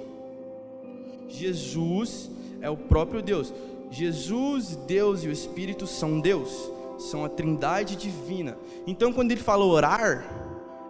[1.28, 3.54] Jesus é o próprio Deus.
[3.92, 8.58] Jesus, Deus e o Espírito são Deus, são a trindade divina.
[8.86, 10.24] Então, quando ele fala orar,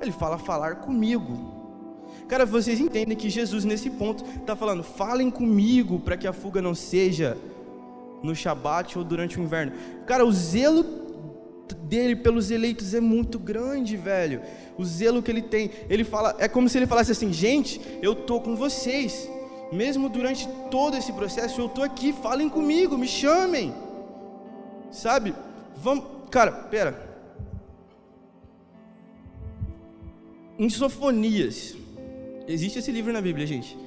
[0.02, 1.60] ele fala falar comigo.
[2.28, 6.62] Cara, vocês entendem que Jesus, nesse ponto, está falando: falem comigo para que a fuga
[6.62, 7.38] não seja
[8.22, 9.74] no Shabat ou durante o inverno.
[10.06, 10.84] Cara, o zelo
[11.84, 14.41] dele pelos eleitos é muito grande, velho.
[14.78, 15.72] O zelo que ele tem.
[15.89, 19.30] Ele fala, é como se ele falasse assim: "Gente, eu tô com vocês.
[19.72, 23.74] Mesmo durante todo esse processo, eu tô aqui, falem comigo, me chamem".
[24.91, 25.34] Sabe?
[25.82, 27.08] Vamos, cara, pera.
[30.58, 31.78] Em Sofonias.
[32.48, 33.78] Existe esse livro na Bíblia, gente.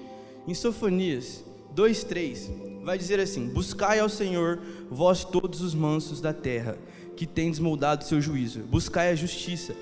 [0.48, 2.50] Em Sofonias 2:3
[2.82, 6.78] vai dizer assim: Buscai ao Senhor, vós todos os mansos da terra
[7.14, 8.60] que tendes moldado seu juízo.
[8.60, 9.74] Buscai a justiça,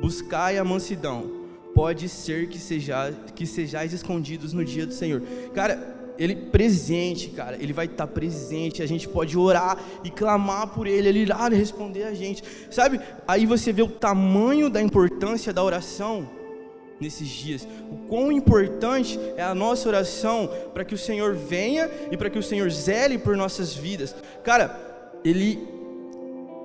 [0.00, 1.38] buscai a mansidão.
[1.74, 5.22] Pode ser que, seja, que sejais escondidos no dia do Senhor.
[5.54, 8.82] Cara, ele presente, cara, ele vai estar presente.
[8.82, 13.00] A gente pode orar e clamar por ele, ele irá responder a gente, sabe?
[13.26, 16.28] Aí você vê o tamanho da importância da oração
[17.00, 17.68] nesses dias.
[17.90, 22.38] O quão importante é a nossa oração para que o Senhor venha e para que
[22.38, 24.14] o Senhor zele por nossas vidas.
[24.42, 24.76] Cara,
[25.24, 25.58] ele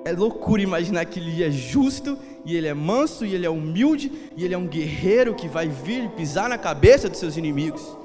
[0.05, 4.11] é loucura imaginar que ele é justo, e ele é manso, e ele é humilde,
[4.35, 8.02] e ele é um guerreiro que vai vir pisar na cabeça dos seus inimigos.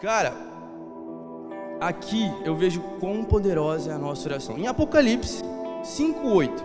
[0.00, 0.32] Cara,
[1.80, 4.56] aqui eu vejo quão poderosa é a nossa oração.
[4.56, 5.42] Em Apocalipse
[5.82, 6.62] 5:8.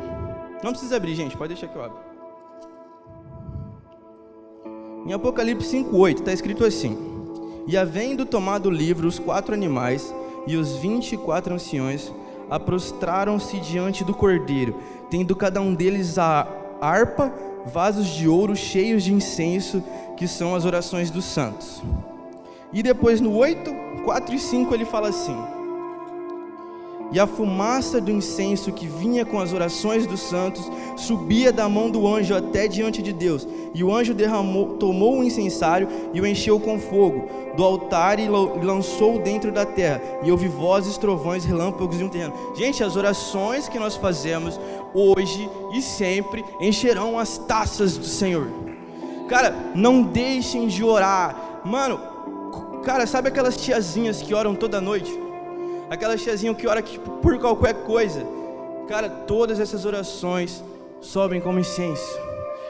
[0.64, 1.98] Não precisa abrir, gente, pode deixar que eu abra.
[5.04, 6.96] Em Apocalipse 5:8 está escrito assim:
[7.68, 10.14] E havendo tomado o livro os quatro animais
[10.46, 12.14] e os vinte e quatro anciões
[12.52, 14.76] aprostraram-se diante do cordeiro,
[15.10, 16.48] tendo cada um deles a
[16.80, 17.34] harpa,
[17.66, 19.84] vasos de ouro cheios de incenso,
[20.16, 21.82] que são as orações dos santos.
[22.74, 23.72] E depois no 8,
[24.04, 25.38] 4 e 5 ele fala assim:
[27.14, 31.88] e a fumaça do incenso que vinha com as orações dos santos subia da mão
[31.88, 33.48] do anjo até diante de Deus.
[33.72, 38.28] E o anjo derramou, tomou o incensário e o encheu com fogo do altar e
[38.28, 40.02] lançou dentro da terra.
[40.24, 42.34] E houve vozes, trovões, relâmpagos e um terreno.
[42.56, 44.60] Gente, as orações que nós fazemos
[44.92, 48.48] hoje e sempre encherão as taças do Senhor.
[49.30, 51.62] Cara, não deixem de orar.
[51.64, 52.13] Mano,
[52.84, 55.24] cara, sabe aquelas tiazinhas que oram toda noite?
[55.94, 56.84] aquela tiazinha que ora
[57.22, 58.26] por qualquer coisa.
[58.88, 60.64] Cara, todas essas orações
[61.00, 62.20] sobem como incenso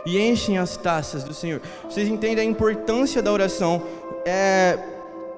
[0.05, 1.61] e enchem as taças do Senhor.
[1.85, 3.81] Vocês entendem a importância da oração?
[4.25, 4.77] É,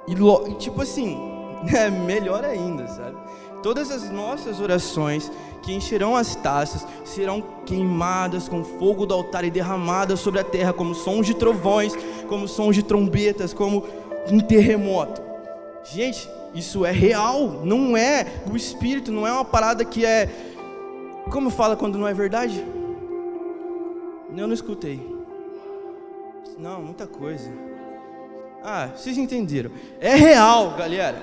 [0.08, 1.18] e, tipo assim,
[1.74, 3.16] é melhor ainda, sabe?
[3.62, 5.32] Todas as nossas orações
[5.64, 10.72] que encherão as taças serão queimadas com fogo do altar e derramadas sobre a terra,
[10.72, 11.94] como sons de trovões,
[12.28, 13.84] como sons de trombetas, como
[14.32, 15.22] um terremoto.
[15.84, 20.30] Gente, isso é real, não é o espírito, não é uma parada que é.
[21.32, 22.66] Como fala quando não é verdade?
[24.36, 25.16] Eu não escutei.
[26.58, 27.52] Não, muita coisa.
[28.64, 29.72] Ah, vocês entenderam.
[30.00, 31.22] É real, galera.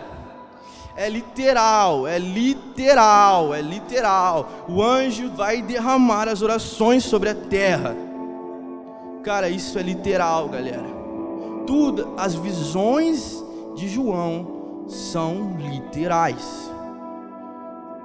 [0.95, 4.67] É literal, é literal, é literal.
[4.69, 7.97] O anjo vai derramar as orações sobre a terra.
[9.23, 11.02] Cara, isso é literal, galera.
[11.67, 13.43] Tudo, as visões
[13.75, 16.71] de João são literais.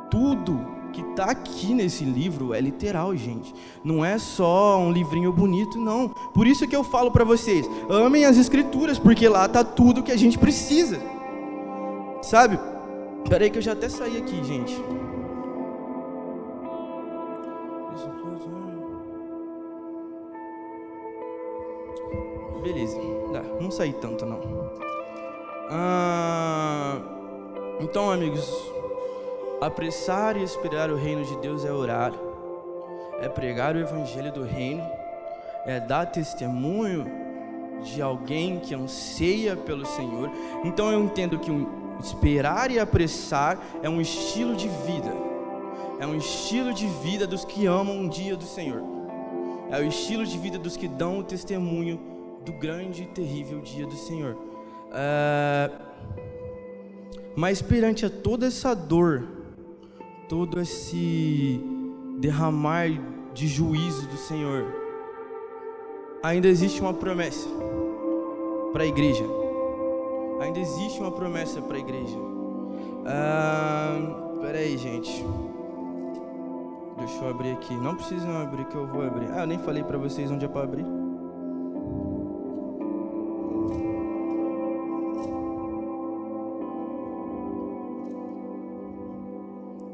[0.09, 3.53] Tudo que está aqui nesse livro é literal, gente.
[3.83, 6.09] Não é só um livrinho bonito, não.
[6.33, 10.11] Por isso que eu falo para vocês: amem as escrituras, porque lá está tudo que
[10.11, 10.99] a gente precisa.
[12.21, 12.59] Sabe?
[13.29, 14.81] Peraí que eu já até saí aqui, gente.
[22.63, 22.99] Beleza,
[23.59, 24.39] não saí tanto não.
[25.69, 26.99] Ah,
[27.79, 28.49] então, amigos,
[29.61, 32.13] apressar e esperar o reino de Deus é orar,
[33.19, 34.83] é pregar o evangelho do reino,
[35.65, 37.05] é dar testemunho
[37.83, 40.29] de alguém que anseia pelo Senhor.
[40.63, 41.51] Então eu entendo que
[41.99, 45.13] esperar e apressar é um estilo de vida.
[45.99, 48.83] É um estilo de vida dos que amam um dia do Senhor.
[49.69, 52.16] É o estilo de vida dos que dão o testemunho
[52.47, 54.37] do grande e terrível dia do Senhor.
[54.93, 55.69] É,
[57.35, 59.27] mas perante a toda essa dor,
[60.29, 61.61] todo esse
[62.19, 62.87] derramar
[63.33, 64.65] de juízo do Senhor,
[66.23, 67.47] ainda existe uma promessa
[68.71, 69.25] para a igreja.
[70.39, 72.17] Ainda existe uma promessa para a igreja.
[73.05, 75.25] Ah, peraí, gente.
[76.97, 77.75] Deixa eu abrir aqui.
[77.75, 79.27] Não precisam abrir que eu vou abrir.
[79.33, 81.06] Ah, eu nem falei para vocês onde é para abrir.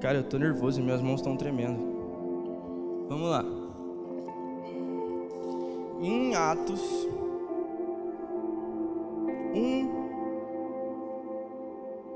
[0.03, 1.79] Cara, eu tô nervoso e minhas mãos estão tremendo.
[3.07, 3.45] Vamos lá.
[6.01, 6.81] Em Atos
[9.55, 9.87] 1.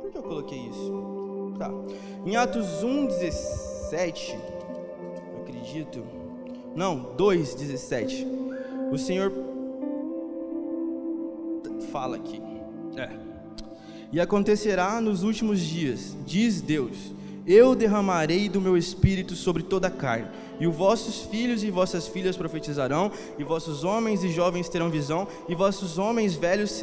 [0.02, 1.54] Por que eu coloquei isso?
[1.58, 1.72] Tá.
[2.26, 4.38] Em Atos 1, 17.
[5.44, 6.04] Acredito.
[6.76, 8.28] Não, 2, 17.
[8.92, 9.32] O Senhor
[11.90, 12.42] fala aqui.
[12.98, 13.10] É.
[14.12, 17.16] E acontecerá nos últimos dias, diz Deus
[17.48, 20.28] eu derramarei do meu espírito sobre toda a carne.
[20.60, 25.28] E os vossos filhos e vossas filhas profetizarão, e vossos homens e jovens terão visão,
[25.48, 26.82] e vossos homens velhos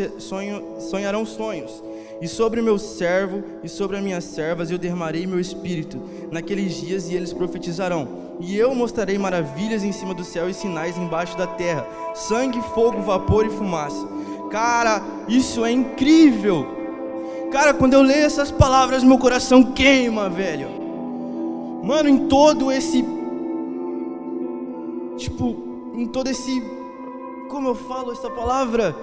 [0.81, 1.83] sonharão sonhos.
[2.20, 6.00] E sobre o meu servo e sobre as minhas servas eu derramarei meu espírito
[6.31, 8.24] naqueles dias, e eles profetizarão.
[8.40, 13.02] E eu mostrarei maravilhas em cima do céu e sinais embaixo da terra: sangue, fogo,
[13.02, 14.08] vapor e fumaça.
[14.50, 16.73] Cara, isso é incrível!
[17.55, 20.67] Cara, quando eu leio essas palavras, meu coração queima, velho.
[21.85, 23.05] Mano, em todo esse.
[25.17, 25.57] Tipo,
[25.94, 26.61] em todo esse.
[27.48, 28.96] Como eu falo essa palavra?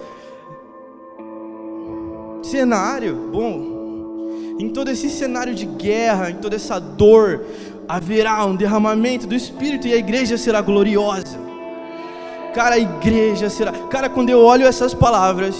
[2.43, 4.57] Cenário, bom.
[4.59, 7.45] Em todo esse cenário de guerra, em toda essa dor,
[7.87, 11.39] haverá um derramamento do Espírito e a igreja será gloriosa.
[12.53, 13.71] Cara, a igreja será.
[13.87, 15.55] Cara, quando eu olho essas palavras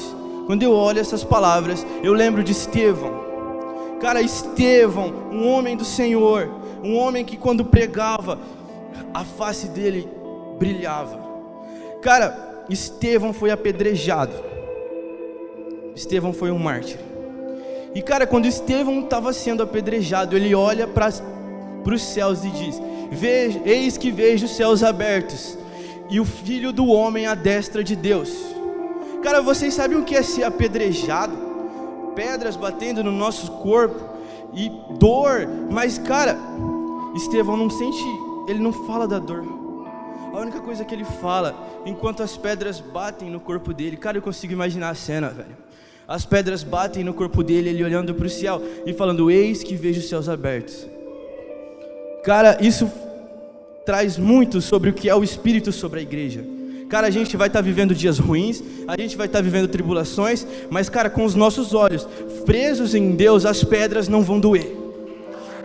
[0.52, 3.22] quando eu olho essas palavras, eu lembro de Estevão.
[4.02, 6.52] Cara, Estevão, um homem do Senhor,
[6.84, 8.38] um homem que quando pregava,
[9.14, 10.10] a face dele
[10.60, 11.18] brilhava.
[12.02, 14.34] Cara, Estevão foi apedrejado.
[15.95, 16.99] Estevão foi um mártir.
[17.95, 21.14] E cara, quando Estevão estava sendo apedrejado, ele olha para
[21.86, 22.82] os céus e diz:
[23.64, 25.58] Eis que vejo os céus abertos
[26.10, 28.52] e o filho do homem à destra de Deus.
[29.22, 31.34] Cara, vocês sabem o que é ser apedrejado?
[32.16, 34.18] Pedras batendo no nosso corpo
[34.54, 36.38] e dor, mas cara,
[37.16, 38.04] Estevão não sente,
[38.48, 39.46] ele não fala da dor.
[40.34, 41.56] A única coisa que ele fala,
[41.86, 45.58] enquanto as pedras batem no corpo dele, cara, eu consigo imaginar a cena, velho.
[46.08, 49.76] As pedras batem no corpo dele, ele olhando para o céu e falando: Eis que
[49.76, 50.88] vejo os céus abertos.
[52.24, 52.92] Cara, isso
[53.86, 56.44] traz muito sobre o que é o Espírito sobre a igreja.
[56.92, 59.66] Cara, a gente vai estar tá vivendo dias ruins, a gente vai estar tá vivendo
[59.70, 62.06] tribulações, mas, cara, com os nossos olhos
[62.46, 64.76] presos em Deus, as pedras não vão doer.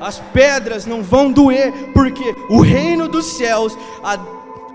[0.00, 4.16] As pedras não vão doer, porque o reino dos céus, a,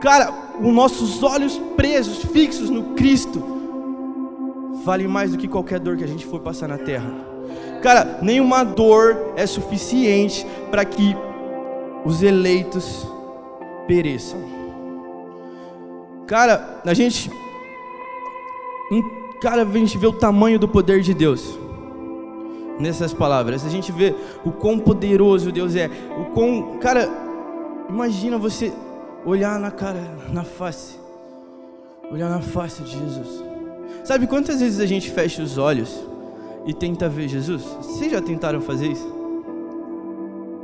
[0.01, 3.41] cara, os nossos olhos presos, fixos no Cristo,
[4.83, 7.13] vale mais do que qualquer dor que a gente for passar na terra.
[7.81, 11.15] Cara, nenhuma dor é suficiente para que
[12.03, 13.07] os eleitos
[13.87, 14.60] pereçam.
[16.31, 17.29] Cara, a gente
[19.41, 21.59] cara, a gente vê o tamanho do poder de Deus
[22.79, 23.65] nessas palavras.
[23.65, 24.15] A gente vê
[24.45, 27.09] o quão poderoso Deus é, o quão, cara,
[27.89, 28.71] imagina você
[29.25, 29.99] olhar na cara,
[30.31, 30.97] na face,
[32.09, 33.43] olhar na face de Jesus.
[34.05, 36.01] Sabe quantas vezes a gente fecha os olhos
[36.65, 37.61] e tenta ver Jesus?
[37.81, 39.13] Vocês já tentaram fazer isso?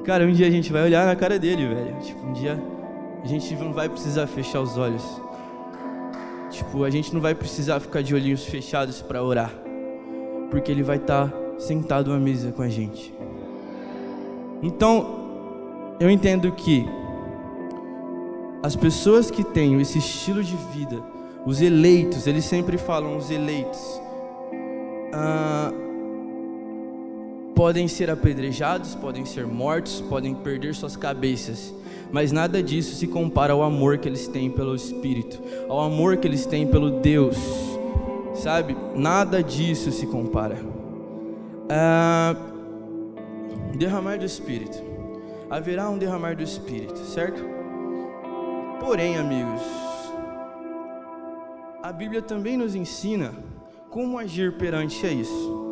[0.06, 2.00] Cara, um dia a gente vai olhar na cara dele, velho.
[2.00, 2.58] Tipo, um dia
[3.22, 5.27] a gente não vai precisar fechar os olhos.
[6.58, 9.54] Tipo, a gente não vai precisar ficar de olhinhos fechados para orar.
[10.50, 13.14] Porque ele vai estar tá sentado à mesa com a gente.
[14.62, 16.86] Então, eu entendo que
[18.64, 21.02] as pessoas que têm esse estilo de vida
[21.48, 23.80] os eleitos, eles sempre falam os eleitos.
[25.14, 25.72] Ah,
[27.56, 31.74] podem ser apedrejados, podem ser mortos, podem perder suas cabeças,
[32.12, 36.28] mas nada disso se compara ao amor que eles têm pelo Espírito, ao amor que
[36.28, 37.38] eles têm pelo Deus,
[38.34, 38.76] sabe?
[38.96, 40.58] Nada disso se compara.
[41.70, 42.36] Ah,
[43.78, 44.82] derramar do Espírito,
[45.50, 47.44] haverá um derramar do Espírito, certo?
[48.80, 49.62] Porém, amigos,
[51.84, 53.34] a Bíblia também nos ensina
[53.90, 55.66] como agir perante a isso.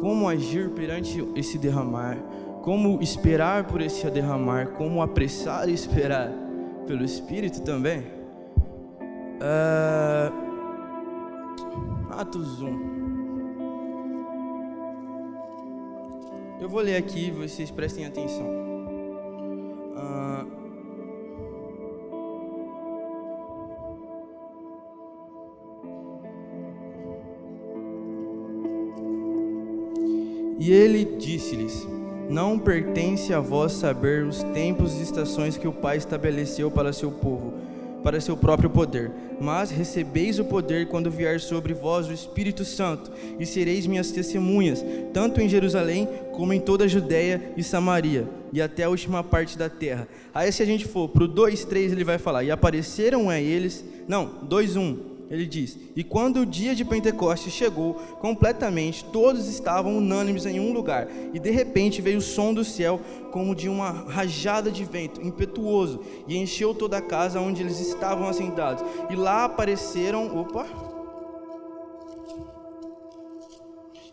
[0.00, 2.18] Como agir perante esse derramar,
[2.62, 6.32] como esperar por esse derramar, como apressar e esperar
[6.86, 8.00] pelo Espírito também.
[9.40, 10.32] Uh,
[12.10, 12.92] Atos 1.
[16.60, 18.62] Eu vou ler aqui, vocês prestem atenção.
[30.60, 31.84] E ele disse-lhes:
[32.32, 37.10] Não pertence a vós saber os tempos e estações que o Pai estabeleceu para seu
[37.10, 37.52] povo,
[38.02, 39.10] para seu próprio poder.
[39.38, 44.82] Mas recebeis o poder quando vier sobre vós o Espírito Santo, e sereis minhas testemunhas,
[45.12, 49.58] tanto em Jerusalém como em toda a Judéia e Samaria, e até a última parte
[49.58, 50.08] da terra.
[50.32, 53.38] Aí se a gente for para o 2, 3, ele vai falar: E apareceram a
[53.38, 53.84] eles.
[54.08, 59.96] Não, 2, 1 ele diz: E quando o dia de Pentecostes chegou, completamente todos estavam
[59.96, 63.90] unânimes em um lugar, e de repente veio o som do céu como de uma
[63.90, 68.84] rajada de vento impetuoso, e encheu toda a casa onde eles estavam assentados.
[69.08, 70.66] E lá apareceram, opa,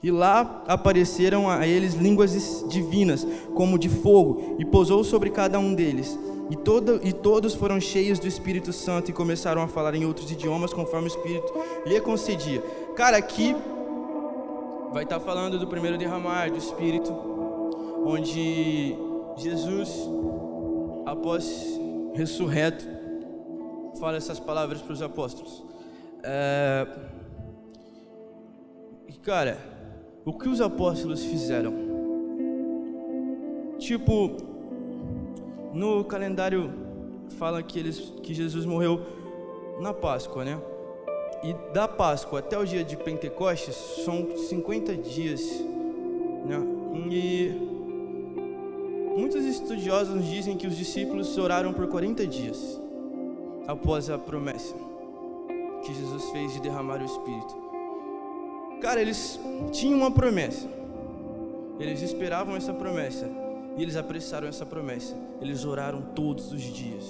[0.02, 5.74] E lá apareceram a eles línguas divinas, como de fogo, e pousou sobre cada um
[5.74, 6.18] deles.
[6.50, 10.32] E, todo, e todos foram cheios do Espírito Santo e começaram a falar em outros
[10.32, 11.54] idiomas conforme o Espírito
[11.86, 12.62] lhe concedia.
[12.96, 13.56] Cara, aqui
[14.92, 17.14] vai estar falando do primeiro derramar do Espírito,
[18.04, 18.96] onde
[19.38, 20.10] Jesus,
[21.06, 21.80] após
[22.16, 22.86] ressurreto,
[24.00, 25.64] fala essas palavras para os apóstolos.
[26.24, 26.88] É...
[29.08, 29.58] E cara,
[30.26, 31.74] o que os apóstolos fizeram?
[33.78, 34.49] Tipo,
[35.74, 36.72] no calendário
[37.38, 39.02] fala que, eles, que Jesus morreu
[39.80, 40.60] na Páscoa, né?
[41.44, 45.42] E da Páscoa até o dia de Pentecostes são 50 dias,
[46.46, 46.60] né?
[47.12, 47.52] E
[49.18, 52.80] muitos estudiosos dizem que os discípulos oraram por 40 dias
[53.68, 54.76] após a promessa
[55.84, 57.56] que Jesus fez de derramar o Espírito.
[58.82, 59.40] Cara, eles
[59.72, 60.68] tinham uma promessa.
[61.80, 63.30] Eles esperavam essa promessa.
[63.80, 65.16] E eles apressaram essa promessa.
[65.42, 67.06] Eles oraram todos os dias.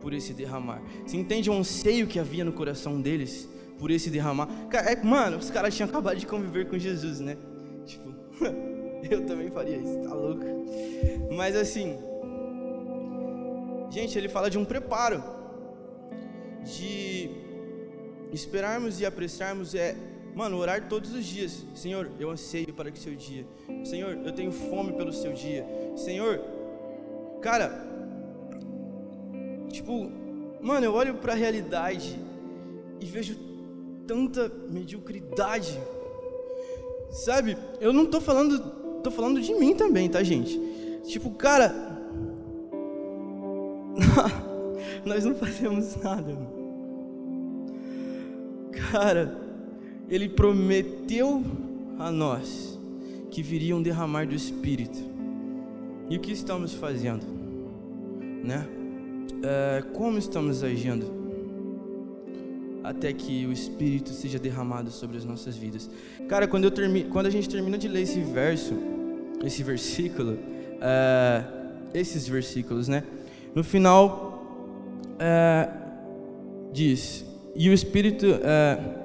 [0.00, 0.82] por esse derramar.
[1.06, 3.48] Você entende o anseio que havia no coração deles
[3.78, 4.48] por esse derramar?
[4.70, 7.38] É, mano, os caras tinham acabado de conviver com Jesus, né?
[7.86, 8.14] Tipo,
[9.10, 10.44] eu também faria isso, tá louco?
[11.34, 11.96] Mas assim,
[13.90, 15.24] gente, ele fala de um preparo,
[16.64, 17.30] de
[18.30, 19.96] esperarmos e apreciarmos é
[20.34, 21.64] Mano, orar todos os dias.
[21.74, 23.46] Senhor, eu anseio para o seu dia.
[23.84, 25.64] Senhor, eu tenho fome pelo seu dia.
[25.96, 26.40] Senhor,
[27.40, 27.70] cara,
[29.70, 30.10] tipo,
[30.60, 32.18] mano, eu olho para a realidade
[33.00, 33.36] e vejo
[34.06, 35.78] tanta mediocridade.
[37.10, 37.56] Sabe?
[37.80, 38.58] Eu não tô falando,
[39.02, 40.60] tô falando de mim também, tá, gente?
[41.04, 41.72] Tipo, cara,
[45.04, 46.36] nós não fazemos nada.
[48.90, 49.43] Cara,
[50.08, 51.42] ele prometeu
[51.98, 52.78] a nós
[53.30, 54.98] que viria um derramar do Espírito.
[56.08, 57.24] E o que estamos fazendo?
[58.44, 58.66] Né?
[59.42, 61.24] É, como estamos agindo?
[62.82, 65.90] Até que o Espírito seja derramado sobre as nossas vidas.
[66.28, 68.74] Cara, quando, eu termi quando a gente termina de ler esse verso,
[69.42, 70.38] esse versículo,
[70.80, 71.44] é,
[71.94, 73.02] esses versículos, né?
[73.54, 74.68] No final,
[75.18, 75.70] é,
[76.72, 77.24] diz:
[77.56, 78.26] E o Espírito.
[78.42, 79.03] É,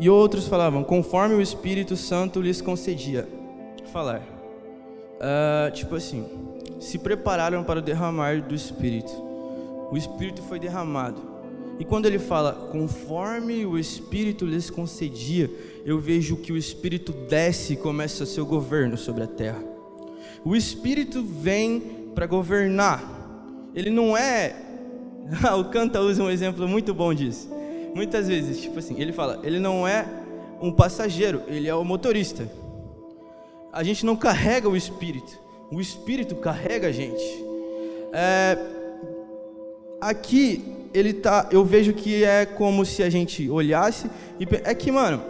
[0.00, 3.28] e outros falavam, conforme o Espírito Santo lhes concedia.
[3.92, 4.22] Falar.
[5.20, 6.24] Uh, tipo assim,
[6.80, 9.12] se prepararam para o derramar do Espírito.
[9.92, 11.20] O Espírito foi derramado.
[11.78, 15.50] E quando ele fala, conforme o Espírito lhes concedia,
[15.84, 19.62] eu vejo que o Espírito desce e começa seu governo sobre a terra.
[20.42, 23.04] O Espírito vem para governar.
[23.74, 24.56] Ele não é.
[25.58, 27.59] o Canta usa um exemplo muito bom disso
[27.94, 30.06] muitas vezes, tipo assim, ele fala, ele não é
[30.60, 32.48] um passageiro, ele é o motorista.
[33.72, 35.38] A gente não carrega o espírito,
[35.70, 37.44] o espírito carrega a gente.
[38.12, 38.58] É,
[40.00, 44.90] aqui ele tá, eu vejo que é como se a gente olhasse e é que,
[44.90, 45.22] mano,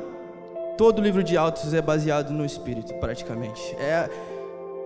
[0.79, 3.61] todo livro de Autos é baseado no espírito, praticamente.
[3.79, 4.09] É,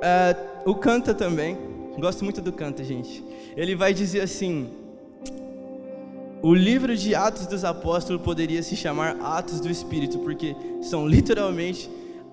[0.02, 1.56] é o Canta também,
[1.98, 3.24] gosto muito do Canta, gente.
[3.56, 4.70] Ele vai dizer assim:
[6.44, 11.88] o livro de Atos dos Apóstolos poderia se chamar Atos do Espírito, porque são literalmente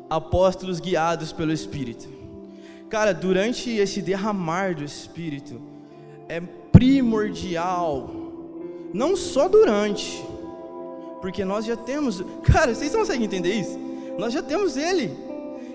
[0.09, 2.09] apóstolos guiados pelo Espírito.
[2.89, 5.61] Cara, durante esse derramar do Espírito,
[6.27, 8.09] é primordial,
[8.93, 10.21] não só durante,
[11.21, 13.79] porque nós já temos, cara, vocês conseguem entender isso?
[14.19, 15.09] Nós já temos Ele,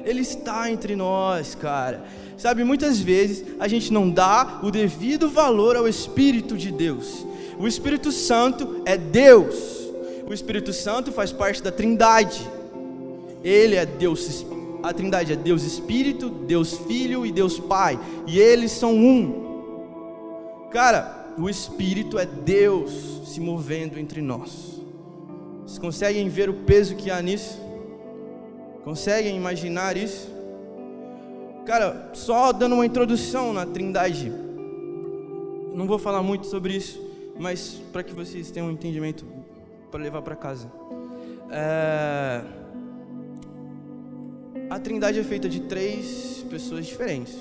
[0.05, 2.05] Ele está entre nós, cara.
[2.37, 7.25] Sabe, muitas vezes a gente não dá o devido valor ao Espírito de Deus.
[7.59, 9.89] O Espírito Santo é Deus.
[10.29, 12.47] O Espírito Santo faz parte da Trindade.
[13.43, 14.45] Ele é Deus.
[14.83, 17.99] A Trindade é Deus Espírito, Deus Filho e Deus Pai.
[18.27, 20.69] E eles são um.
[20.71, 24.83] Cara, o Espírito é Deus se movendo entre nós.
[25.65, 27.59] Vocês conseguem ver o peso que há nisso?
[28.85, 30.29] Conseguem imaginar isso?
[31.65, 34.31] Cara, só dando uma introdução na Trindade.
[35.75, 37.06] Não vou falar muito sobre isso
[37.39, 39.27] mas para que vocês tenham um entendimento
[39.91, 40.71] para levar para casa.
[41.51, 42.43] É...
[44.69, 47.37] A Trindade é feita de três pessoas diferentes: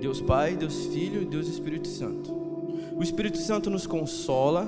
[0.00, 2.34] Deus Pai, Deus Filho e Deus Espírito Santo.
[2.96, 4.66] O Espírito Santo nos consola,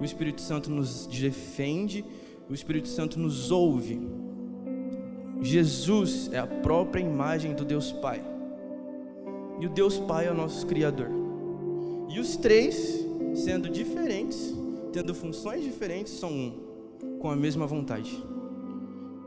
[0.00, 2.04] o Espírito Santo nos defende,
[2.50, 4.00] o Espírito Santo nos ouve.
[5.40, 8.20] Jesus é a própria imagem do Deus Pai.
[9.60, 11.08] E o Deus Pai é o nosso Criador.
[12.08, 14.54] E os três sendo diferentes,
[14.92, 18.22] tendo funções diferentes, são um, com a mesma vontade.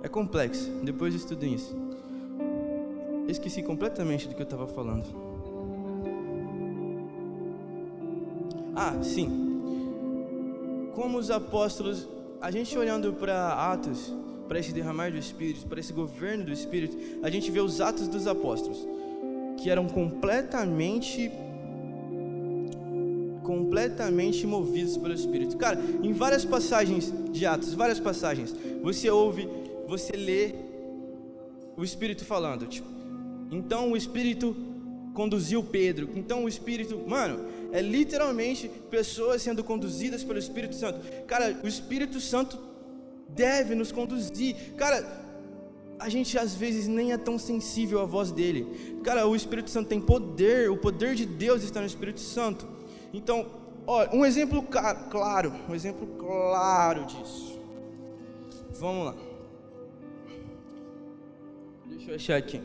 [0.03, 1.75] É complexo, depois estudem isso.
[3.27, 5.05] Esqueci completamente do que eu estava falando.
[8.75, 9.51] Ah, sim.
[10.95, 12.07] Como os apóstolos,
[12.41, 14.13] a gente olhando para Atos,
[14.47, 18.07] para esse derramar do Espírito, para esse governo do Espírito, a gente vê os atos
[18.07, 18.85] dos apóstolos,
[19.57, 21.31] que eram completamente
[23.43, 25.57] completamente movidos pelo Espírito.
[25.57, 29.47] Cara, em várias passagens de Atos, várias passagens, você ouve,
[29.87, 30.55] você lê
[31.77, 32.87] o Espírito falando, tipo,
[33.51, 34.55] então o Espírito
[35.13, 40.99] conduziu Pedro, então o Espírito, mano, é literalmente pessoas sendo conduzidas pelo Espírito Santo.
[41.25, 42.57] Cara, o Espírito Santo
[43.29, 44.55] deve nos conduzir.
[44.77, 45.21] Cara,
[45.99, 48.99] a gente às vezes nem é tão sensível à voz dele.
[49.03, 52.67] Cara, o Espírito Santo tem poder, o poder de Deus está no Espírito Santo.
[53.13, 53.45] Então,
[54.13, 57.59] um exemplo claro, um exemplo claro disso.
[58.79, 59.15] Vamos lá.
[61.85, 62.61] Deixa eu achar aqui.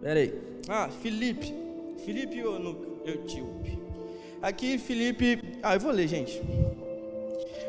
[0.00, 0.34] Pera aí.
[0.68, 1.54] Ah, Felipe.
[2.04, 2.42] Felipe
[3.04, 3.78] Etíope.
[4.42, 6.42] Aqui Felipe, ah, eu vou ler, gente.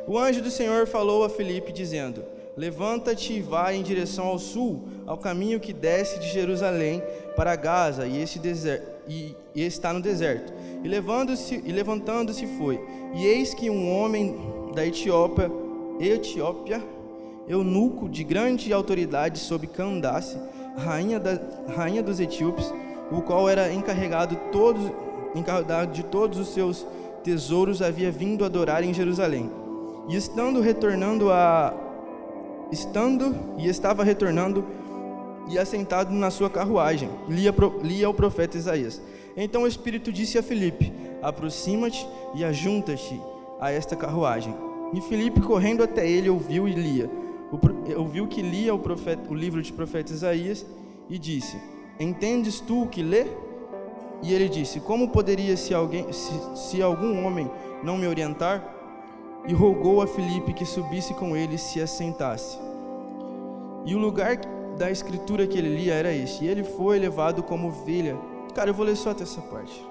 [0.07, 2.23] O anjo do Senhor falou a Felipe dizendo:
[2.55, 7.03] Levanta-te e vai em direção ao sul, ao caminho que desce de Jerusalém
[7.35, 8.41] para Gaza, e esse
[9.07, 10.51] e está no deserto.
[10.83, 12.79] E levantando-se, e levantando-se foi.
[13.13, 14.35] E eis que um homem
[14.73, 15.51] da Etiópia,
[15.99, 16.83] Etiópia,
[17.47, 20.37] eunuco de grande autoridade sobre Candace,
[20.77, 21.39] rainha, da,
[21.75, 22.71] rainha dos etíopes,
[23.11, 24.91] o qual era encarregado, todos,
[25.33, 26.85] encarregado de todos os seus
[27.23, 29.49] tesouros, havia vindo adorar em Jerusalém.
[30.07, 31.73] E estando retornando a
[32.71, 34.65] estando e estava retornando
[35.49, 39.01] e assentado na sua carruagem, lia, lia o profeta Isaías.
[39.37, 43.21] Então o Espírito disse a Filipe: Aproxima-te e ajunta-te
[43.59, 44.53] a esta carruagem.
[44.93, 47.09] E Filipe, correndo até ele, ouviu e lia
[47.95, 50.65] ouviu que lia o, profeta, o livro de profeta Isaías
[51.09, 51.57] e disse:
[51.99, 53.25] Entendes tu o que lê?
[54.21, 57.49] E ele disse: Como poderia se alguém, se, se algum homem
[57.83, 58.73] não me orientar?
[59.47, 62.59] E rogou a Filipe que subisse com ele e se assentasse.
[63.85, 64.35] E o lugar
[64.77, 66.43] da escritura que ele lia era este.
[66.43, 68.17] E ele foi levado como ovelha.
[68.57, 69.85] Cara, eu vou ler só até essa parte.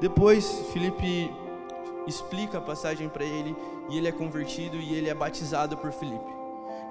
[0.00, 1.32] Depois Filipe
[2.06, 3.56] explica a passagem para ele
[3.90, 6.32] e ele é convertido e ele é batizado por Filipe.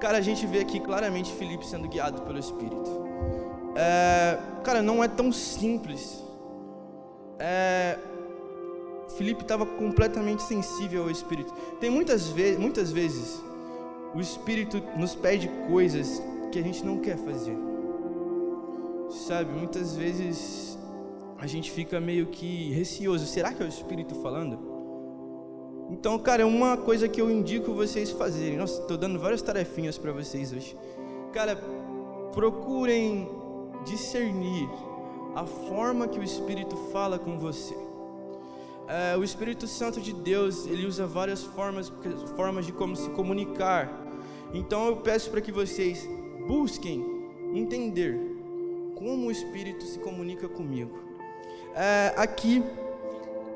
[0.01, 2.89] Cara, a gente vê aqui claramente Felipe sendo guiado pelo Espírito.
[3.74, 6.21] É, cara, não é tão simples.
[7.39, 7.97] É,
[9.17, 11.53] Felipe estava completamente sensível ao Espírito.
[11.80, 13.41] Tem muitas, ve muitas vezes
[14.13, 16.21] o Espírito nos pede coisas
[16.51, 17.57] que a gente não quer fazer.
[19.09, 20.72] Sabe, muitas vezes
[21.43, 23.25] a gente fica meio que receoso.
[23.25, 24.57] Será que é o Espírito falando?
[25.89, 28.57] Então, cara, é uma coisa que eu indico vocês fazerem.
[28.57, 30.73] Nossa, estou dando várias tarefinhas para vocês hoje.
[31.33, 31.57] Cara,
[32.31, 33.27] procurem
[33.83, 34.69] discernir
[35.35, 37.75] a forma que o Espírito fala com você.
[38.87, 41.91] É, o Espírito Santo de Deus, ele usa várias formas,
[42.37, 43.91] formas de como se comunicar.
[44.53, 46.07] Então eu peço para que vocês
[46.47, 47.05] busquem
[47.53, 48.17] entender
[48.95, 51.03] como o Espírito se comunica comigo.
[51.76, 52.63] É, aqui,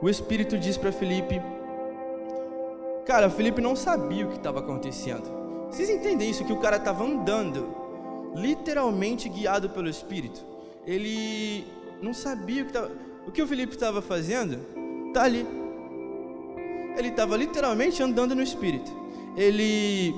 [0.01, 1.41] o Espírito diz para Felipe
[3.07, 5.23] Cara, Felipe não sabia o que estava acontecendo.
[5.71, 6.43] Vocês entendem isso?
[6.43, 7.73] Que o cara estava andando,
[8.35, 10.43] literalmente guiado pelo Espírito.
[10.85, 11.65] Ele
[12.01, 12.91] não sabia o que estava.
[13.25, 14.59] O que o Felipe estava fazendo?
[15.13, 15.47] Tá ali.
[16.97, 18.91] Ele estava literalmente andando no Espírito.
[19.37, 20.13] Ele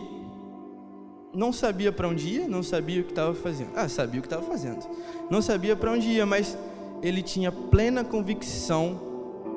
[1.32, 3.70] não sabia para onde ia, não sabia o que estava fazendo.
[3.76, 4.84] Ah, sabia o que estava fazendo.
[5.30, 6.58] Não sabia para onde ia, mas
[7.02, 9.10] ele tinha plena convicção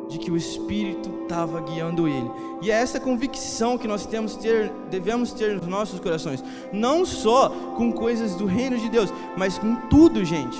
[0.08, 2.30] de que o Espírito estava guiando ele.
[2.60, 7.48] E é essa convicção que nós temos ter, devemos ter nos nossos corações, não só
[7.76, 10.58] com coisas do reino de Deus, mas com tudo, gente.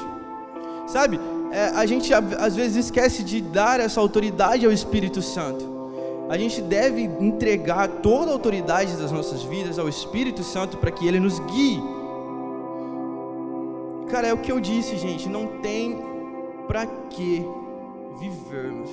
[0.87, 1.21] Sabe?
[1.53, 5.71] É, a gente às vezes esquece de dar essa autoridade ao Espírito Santo.
[6.31, 11.07] A gente deve entregar toda a autoridade das nossas vidas ao Espírito Santo para que
[11.07, 11.83] ele nos guie.
[14.09, 16.12] Cara, é o que eu disse, gente, não tem
[16.67, 17.45] para que
[18.19, 18.91] vivermos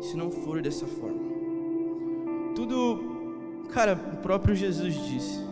[0.00, 1.22] se não for dessa forma.
[2.54, 5.44] Tudo, cara, o próprio Jesus disse: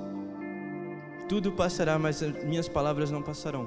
[1.32, 3.62] tudo passará, mas as minhas palavras não passarão.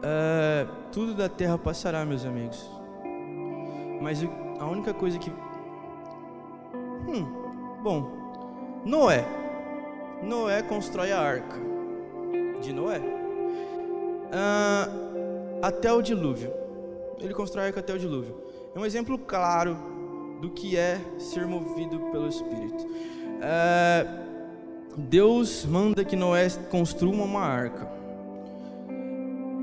[0.00, 2.70] Uh, tudo da terra passará, meus amigos.
[4.02, 4.22] Mas
[4.58, 5.30] a única coisa que.
[7.08, 7.24] Hum,
[7.82, 8.10] bom,
[8.84, 9.24] Noé.
[10.22, 11.56] Noé constrói a arca
[12.60, 12.98] de Noé.
[14.28, 15.09] Uh,
[15.62, 16.52] até o dilúvio.
[17.20, 19.76] Ele constrói a arca até o dilúvio é um exemplo claro
[20.40, 22.86] do que é ser movido pelo Espírito.
[23.42, 24.06] É,
[24.96, 27.88] Deus manda que Noé construa uma arca.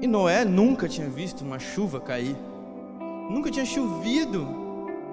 [0.01, 2.35] E Noé nunca tinha visto uma chuva cair.
[3.29, 4.45] Nunca tinha chovido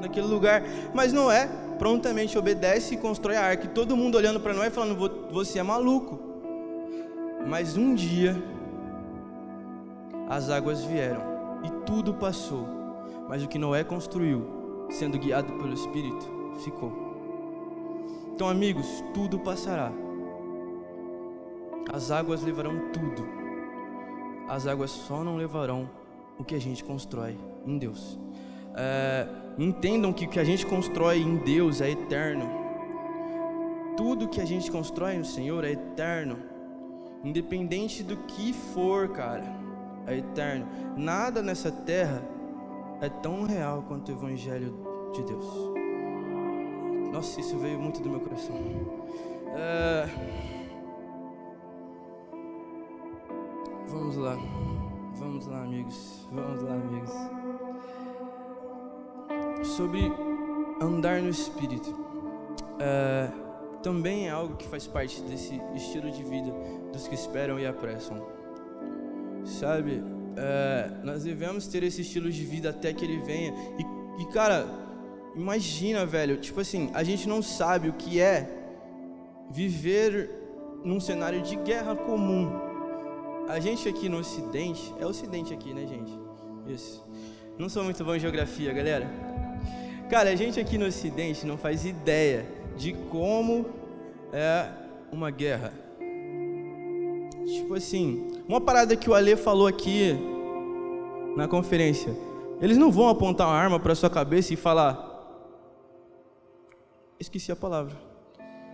[0.01, 0.63] naquele lugar.
[0.93, 3.67] Mas Noé prontamente obedece e constrói a arca.
[3.67, 6.19] E todo mundo olhando para Noé falando: Você é maluco.
[7.47, 8.37] Mas um dia
[10.29, 11.23] as águas vieram
[11.65, 12.75] e tudo passou
[13.29, 16.93] mas o que Noé construiu, sendo guiado pelo Espírito, ficou.
[18.35, 19.93] Então, amigos, tudo passará.
[21.93, 23.27] As águas levarão tudo.
[24.49, 25.89] As águas só não levarão
[26.39, 28.19] o que a gente constrói em Deus.
[28.77, 29.27] É,
[29.59, 32.49] entendam que o que a gente constrói em Deus é eterno.
[33.97, 36.39] Tudo que a gente constrói no Senhor é eterno.
[37.23, 39.64] Independente do que for, cara,
[40.07, 40.67] é eterno.
[40.97, 42.23] Nada nessa terra
[43.01, 44.75] é tão real quanto o Evangelho
[45.13, 45.47] de Deus.
[47.13, 48.57] Nossa, isso veio muito do meu coração.
[49.57, 50.09] É...
[53.87, 54.37] Vamos lá,
[55.17, 56.29] vamos lá, amigos.
[56.33, 57.13] Vamos lá, amigos.
[59.65, 60.13] sobre
[60.81, 61.95] andar no Espírito.
[62.79, 63.31] É,
[63.83, 66.53] também é algo que faz parte desse estilo de vida
[66.93, 68.25] dos que esperam e apressam.
[69.45, 70.03] Sabe,
[70.37, 73.53] é, nós devemos ter esse estilo de vida até que ele venha.
[73.79, 74.67] E, e, cara,
[75.37, 78.49] imagina, velho, tipo assim, a gente não sabe o que é
[79.51, 80.31] viver
[80.85, 82.51] num cenário de guerra comum.
[83.49, 86.13] A gente aqui no Ocidente, é Ocidente aqui, né, gente?
[86.67, 87.05] Isso.
[87.59, 89.09] Não sou muito bom em geografia, galera.
[90.09, 93.67] Cara, a gente aqui no Ocidente não faz ideia de como
[94.33, 94.69] é
[95.13, 95.84] uma guerra.
[97.55, 100.19] Tipo assim, uma parada que o Ale falou aqui
[101.37, 102.13] na conferência.
[102.61, 105.09] Eles não vão apontar uma arma para sua cabeça e falar:
[107.19, 107.97] Esqueci a palavra.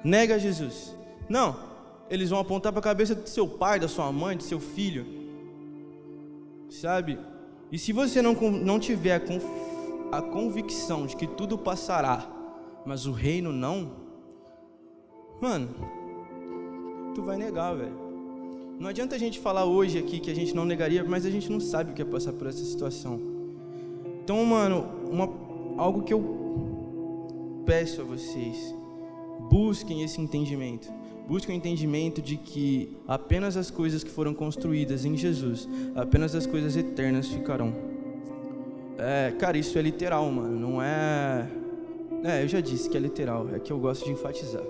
[0.02, 0.96] Nega Jesus.
[1.28, 1.56] Não,
[2.08, 5.06] eles vão apontar para a cabeça do seu pai, da sua mãe, do seu filho.
[6.70, 7.18] Sabe?
[7.70, 9.44] E se você não, não tiver a, conf,
[10.10, 12.26] a convicção de que tudo passará,
[12.86, 13.92] mas o reino não,
[15.38, 15.68] mano,
[17.14, 18.09] tu vai negar, velho.
[18.80, 21.52] Não adianta a gente falar hoje aqui que a gente não negaria, mas a gente
[21.52, 23.20] não sabe o que é passar por essa situação.
[24.24, 25.28] Então, mano, uma,
[25.76, 28.74] algo que eu peço a vocês,
[29.50, 30.90] busquem esse entendimento.
[31.28, 36.46] Busquem o entendimento de que apenas as coisas que foram construídas em Jesus, apenas as
[36.46, 37.74] coisas eternas ficarão.
[38.96, 40.58] É, cara, isso é literal, mano.
[40.58, 41.46] Não é.
[42.24, 43.46] É, eu já disse que é literal.
[43.54, 44.64] É que eu gosto de enfatizar.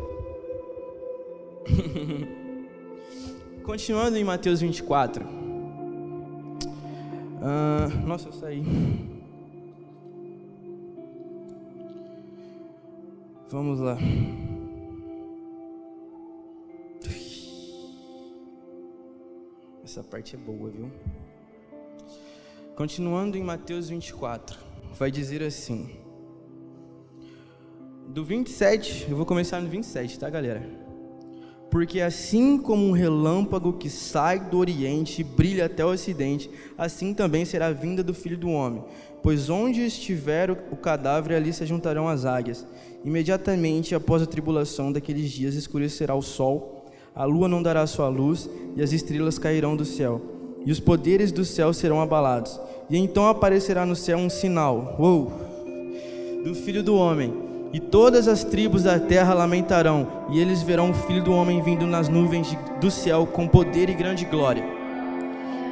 [3.71, 5.25] Continuando em Mateus 24.
[7.41, 8.65] Ah, nossa, eu saí.
[13.49, 13.97] Vamos lá.
[19.85, 20.91] Essa parte é boa, viu?
[22.75, 24.59] Continuando em Mateus 24,
[24.99, 25.97] vai dizer assim:
[28.09, 30.90] Do 27, eu vou começar no 27, tá, galera?
[31.71, 37.15] Porque assim como um relâmpago que sai do Oriente e brilha até o Ocidente, assim
[37.15, 38.83] também será a vinda do Filho do Homem.
[39.23, 42.67] Pois onde estiver o cadáver, ali se juntarão as águias.
[43.05, 46.81] Imediatamente após a tribulação daqueles dias, escurecerá o sol
[47.15, 50.21] a lua não dará sua luz, e as estrelas cairão do céu,
[50.65, 52.59] e os poderes do céu serão abalados.
[52.89, 55.33] E então aparecerá no céu um sinal, uou,
[56.45, 57.33] do Filho do Homem,
[57.73, 61.87] e todas as tribos da terra lamentarão, e eles verão o Filho do Homem vindo
[61.87, 64.65] nas nuvens do céu com poder e grande glória.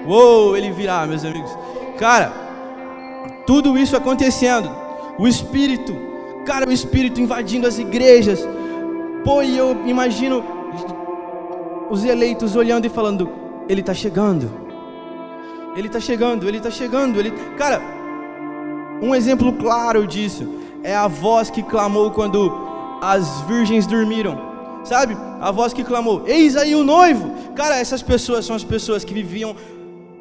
[0.06, 1.50] Uou, ele virá, meus amigos.
[1.98, 2.32] Cara,
[3.46, 4.70] tudo isso acontecendo,
[5.18, 5.92] o Espírito,
[6.46, 8.46] cara, o Espírito invadindo as igrejas.
[9.24, 10.44] Pô, e eu imagino
[11.90, 13.28] os eleitos olhando e falando:
[13.68, 14.48] Ele está chegando,
[15.76, 17.18] Ele está chegando, Ele está chegando.
[17.18, 17.32] Ele...
[17.56, 17.82] Cara,
[19.02, 22.52] um exemplo claro disso é a voz que clamou quando
[23.00, 24.48] as virgens dormiram.
[24.84, 25.16] Sabe?
[25.40, 27.30] A voz que clamou: Eis aí o noivo.
[27.54, 29.54] Cara, essas pessoas são as pessoas que viviam.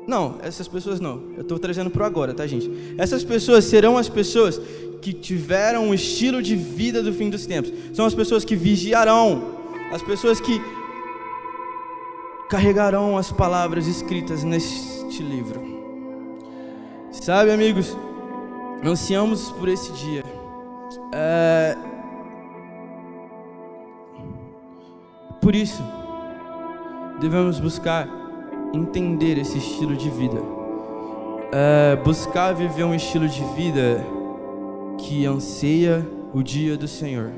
[0.07, 1.21] Não, essas pessoas não.
[1.35, 2.95] Eu estou trazendo para agora, tá, gente?
[2.97, 4.59] Essas pessoas serão as pessoas
[5.01, 7.71] que tiveram o estilo de vida do fim dos tempos.
[7.93, 9.55] São as pessoas que vigiarão.
[9.91, 10.61] As pessoas que
[12.49, 15.61] carregarão as palavras escritas neste livro.
[17.11, 17.95] Sabe, amigos,
[18.83, 20.36] ansiamos por esse dia.
[21.13, 21.75] É...
[25.41, 25.83] Por isso,
[27.19, 28.07] devemos buscar
[28.73, 30.37] entender esse estilo de vida.
[31.51, 31.95] É...
[31.97, 34.03] Buscar viver um estilo de vida
[34.97, 37.31] que anseia o dia do Senhor.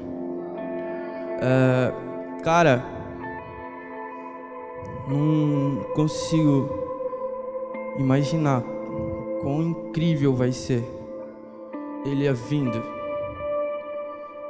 [1.42, 1.94] É...
[2.44, 2.84] Cara,
[5.08, 6.70] não consigo
[7.98, 8.64] imaginar
[9.42, 11.00] quão incrível vai ser
[12.06, 12.99] ele é vindo.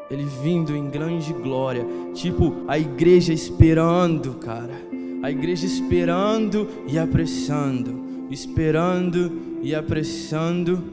[0.10, 4.74] Ele vindo em grande glória, tipo a igreja esperando, cara.
[5.22, 10.84] A igreja esperando e apressando, esperando e apressando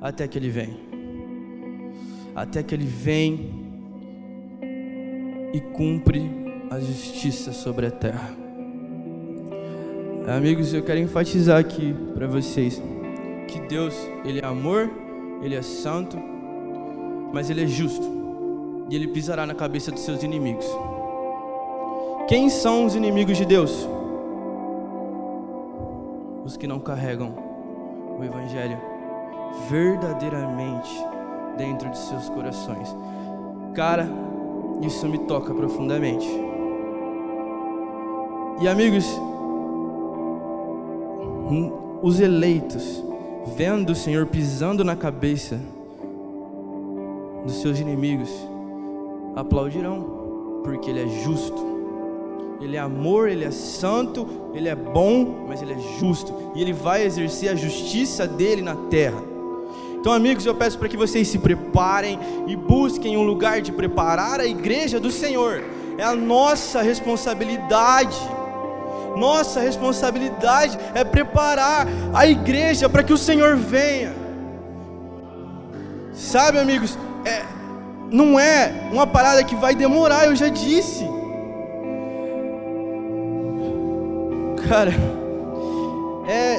[0.00, 0.76] até que ele vem.
[2.34, 3.50] Até que ele vem
[5.52, 6.30] e cumpre
[6.70, 8.36] a justiça sobre a terra.
[10.28, 12.80] Amigos, eu quero enfatizar aqui para vocês
[13.48, 14.88] que Deus, ele é amor,
[15.42, 16.16] ele é santo,
[17.32, 18.19] mas ele é justo.
[18.90, 20.66] E ele pisará na cabeça dos seus inimigos.
[22.26, 23.88] Quem são os inimigos de Deus?
[26.44, 27.32] Os que não carregam
[28.18, 28.76] o evangelho
[29.68, 30.90] verdadeiramente
[31.56, 32.94] dentro de seus corações.
[33.74, 34.08] Cara,
[34.82, 36.28] isso me toca profundamente.
[38.60, 39.06] E amigos,
[42.02, 43.04] os eleitos,
[43.56, 45.60] vendo o Senhor pisando na cabeça
[47.44, 48.30] dos seus inimigos
[49.34, 51.70] aplaudirão, porque Ele é justo.
[52.60, 56.52] Ele é amor, Ele é santo, Ele é bom, mas Ele é justo.
[56.54, 59.22] E Ele vai exercer a justiça dele na terra.
[59.98, 64.40] Então, amigos, eu peço para que vocês se preparem e busquem um lugar de preparar
[64.40, 65.62] a igreja do Senhor.
[65.98, 68.16] É a nossa responsabilidade.
[69.16, 74.14] Nossa responsabilidade é preparar a igreja para que o Senhor venha.
[76.14, 77.42] Sabe, amigos, é,
[78.10, 81.04] não é uma parada que vai demorar, eu já disse.
[84.68, 84.92] Cara,
[86.28, 86.58] é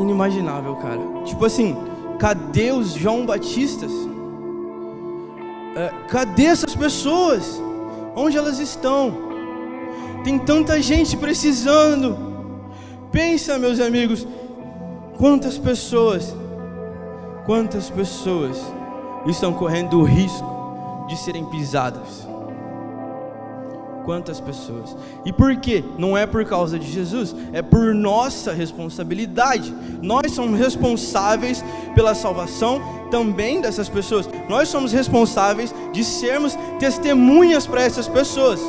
[0.00, 1.00] inimaginável, cara.
[1.24, 1.76] Tipo assim,
[2.18, 3.92] cadê os João Batistas?
[5.76, 7.60] É, cadê essas pessoas?
[8.16, 9.14] Onde elas estão?
[10.24, 12.32] Tem tanta gente precisando.
[13.10, 14.26] Pensa, meus amigos,
[15.18, 16.34] quantas pessoas,
[17.44, 18.62] quantas pessoas
[19.26, 22.26] estão correndo o risco de serem pisadas.
[24.04, 24.96] Quantas pessoas?
[25.24, 25.84] E por quê?
[25.96, 29.72] Não é por causa de Jesus, é por nossa responsabilidade.
[30.02, 31.64] Nós somos responsáveis
[31.94, 34.28] pela salvação também dessas pessoas.
[34.48, 38.60] Nós somos responsáveis de sermos testemunhas para essas pessoas.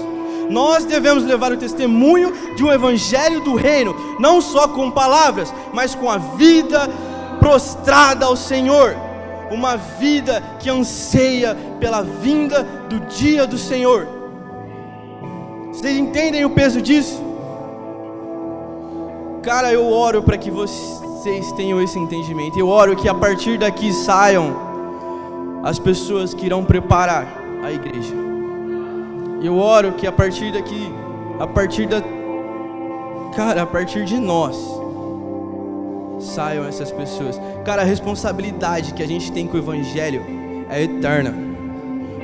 [0.50, 5.96] Nós devemos levar o testemunho de um evangelho do reino, não só com palavras, mas
[5.96, 6.88] com a vida
[7.40, 9.13] prostrada ao Senhor.
[9.54, 14.08] Uma vida que anseia pela vinda do dia do Senhor.
[15.72, 17.22] Vocês entendem o peso disso?
[19.44, 22.58] Cara, eu oro para que vocês tenham esse entendimento.
[22.58, 24.56] Eu oro que a partir daqui saiam
[25.64, 27.28] as pessoas que irão preparar
[27.64, 28.14] a igreja.
[29.42, 30.92] Eu oro que a partir daqui,
[31.40, 32.02] a partir da
[33.36, 34.83] cara, a partir de nós
[36.24, 37.40] saiam essas pessoas.
[37.66, 40.24] Cara, a responsabilidade que a gente tem com o evangelho
[40.70, 41.34] é eterna.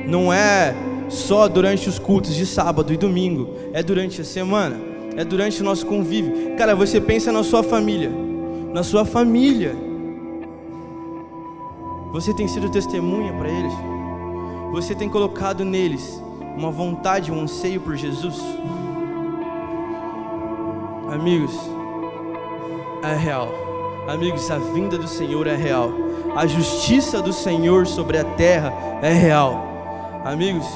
[0.06, 0.74] Não é
[1.08, 4.76] só durante os cultos de sábado e domingo, é durante a semana,
[5.16, 6.56] é durante o nosso convívio.
[6.56, 8.10] Cara, você pensa na sua família,
[8.72, 9.74] na sua família.
[12.12, 13.72] Você tem sido testemunha para eles?
[14.72, 16.20] Você tem colocado neles
[16.56, 18.40] uma vontade, um anseio por Jesus?
[21.10, 21.52] Amigos,
[23.02, 23.69] é real.
[24.08, 25.92] Amigos, a vinda do Senhor é real.
[26.34, 28.72] A justiça do Senhor sobre a terra
[29.02, 30.22] é real.
[30.24, 30.66] Amigos,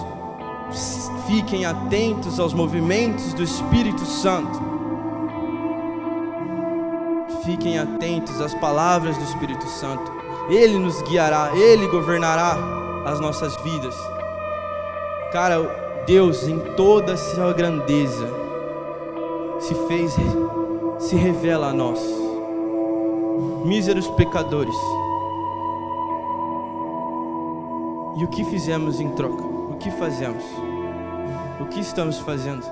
[1.27, 4.75] fiquem atentos aos movimentos do Espírito Santo.
[7.45, 10.13] Fiquem atentos às palavras do Espírito Santo.
[10.49, 12.57] Ele nos guiará, ele governará
[13.05, 13.95] as nossas vidas.
[15.33, 18.29] Cara, Deus em toda a sua grandeza
[19.59, 20.15] se fez
[20.99, 22.24] se revela a nós.
[23.65, 24.77] Míseros pecadores.
[28.19, 29.43] E o que fizemos em troca?
[29.43, 30.45] O que fazemos?
[31.59, 32.63] O que estamos fazendo?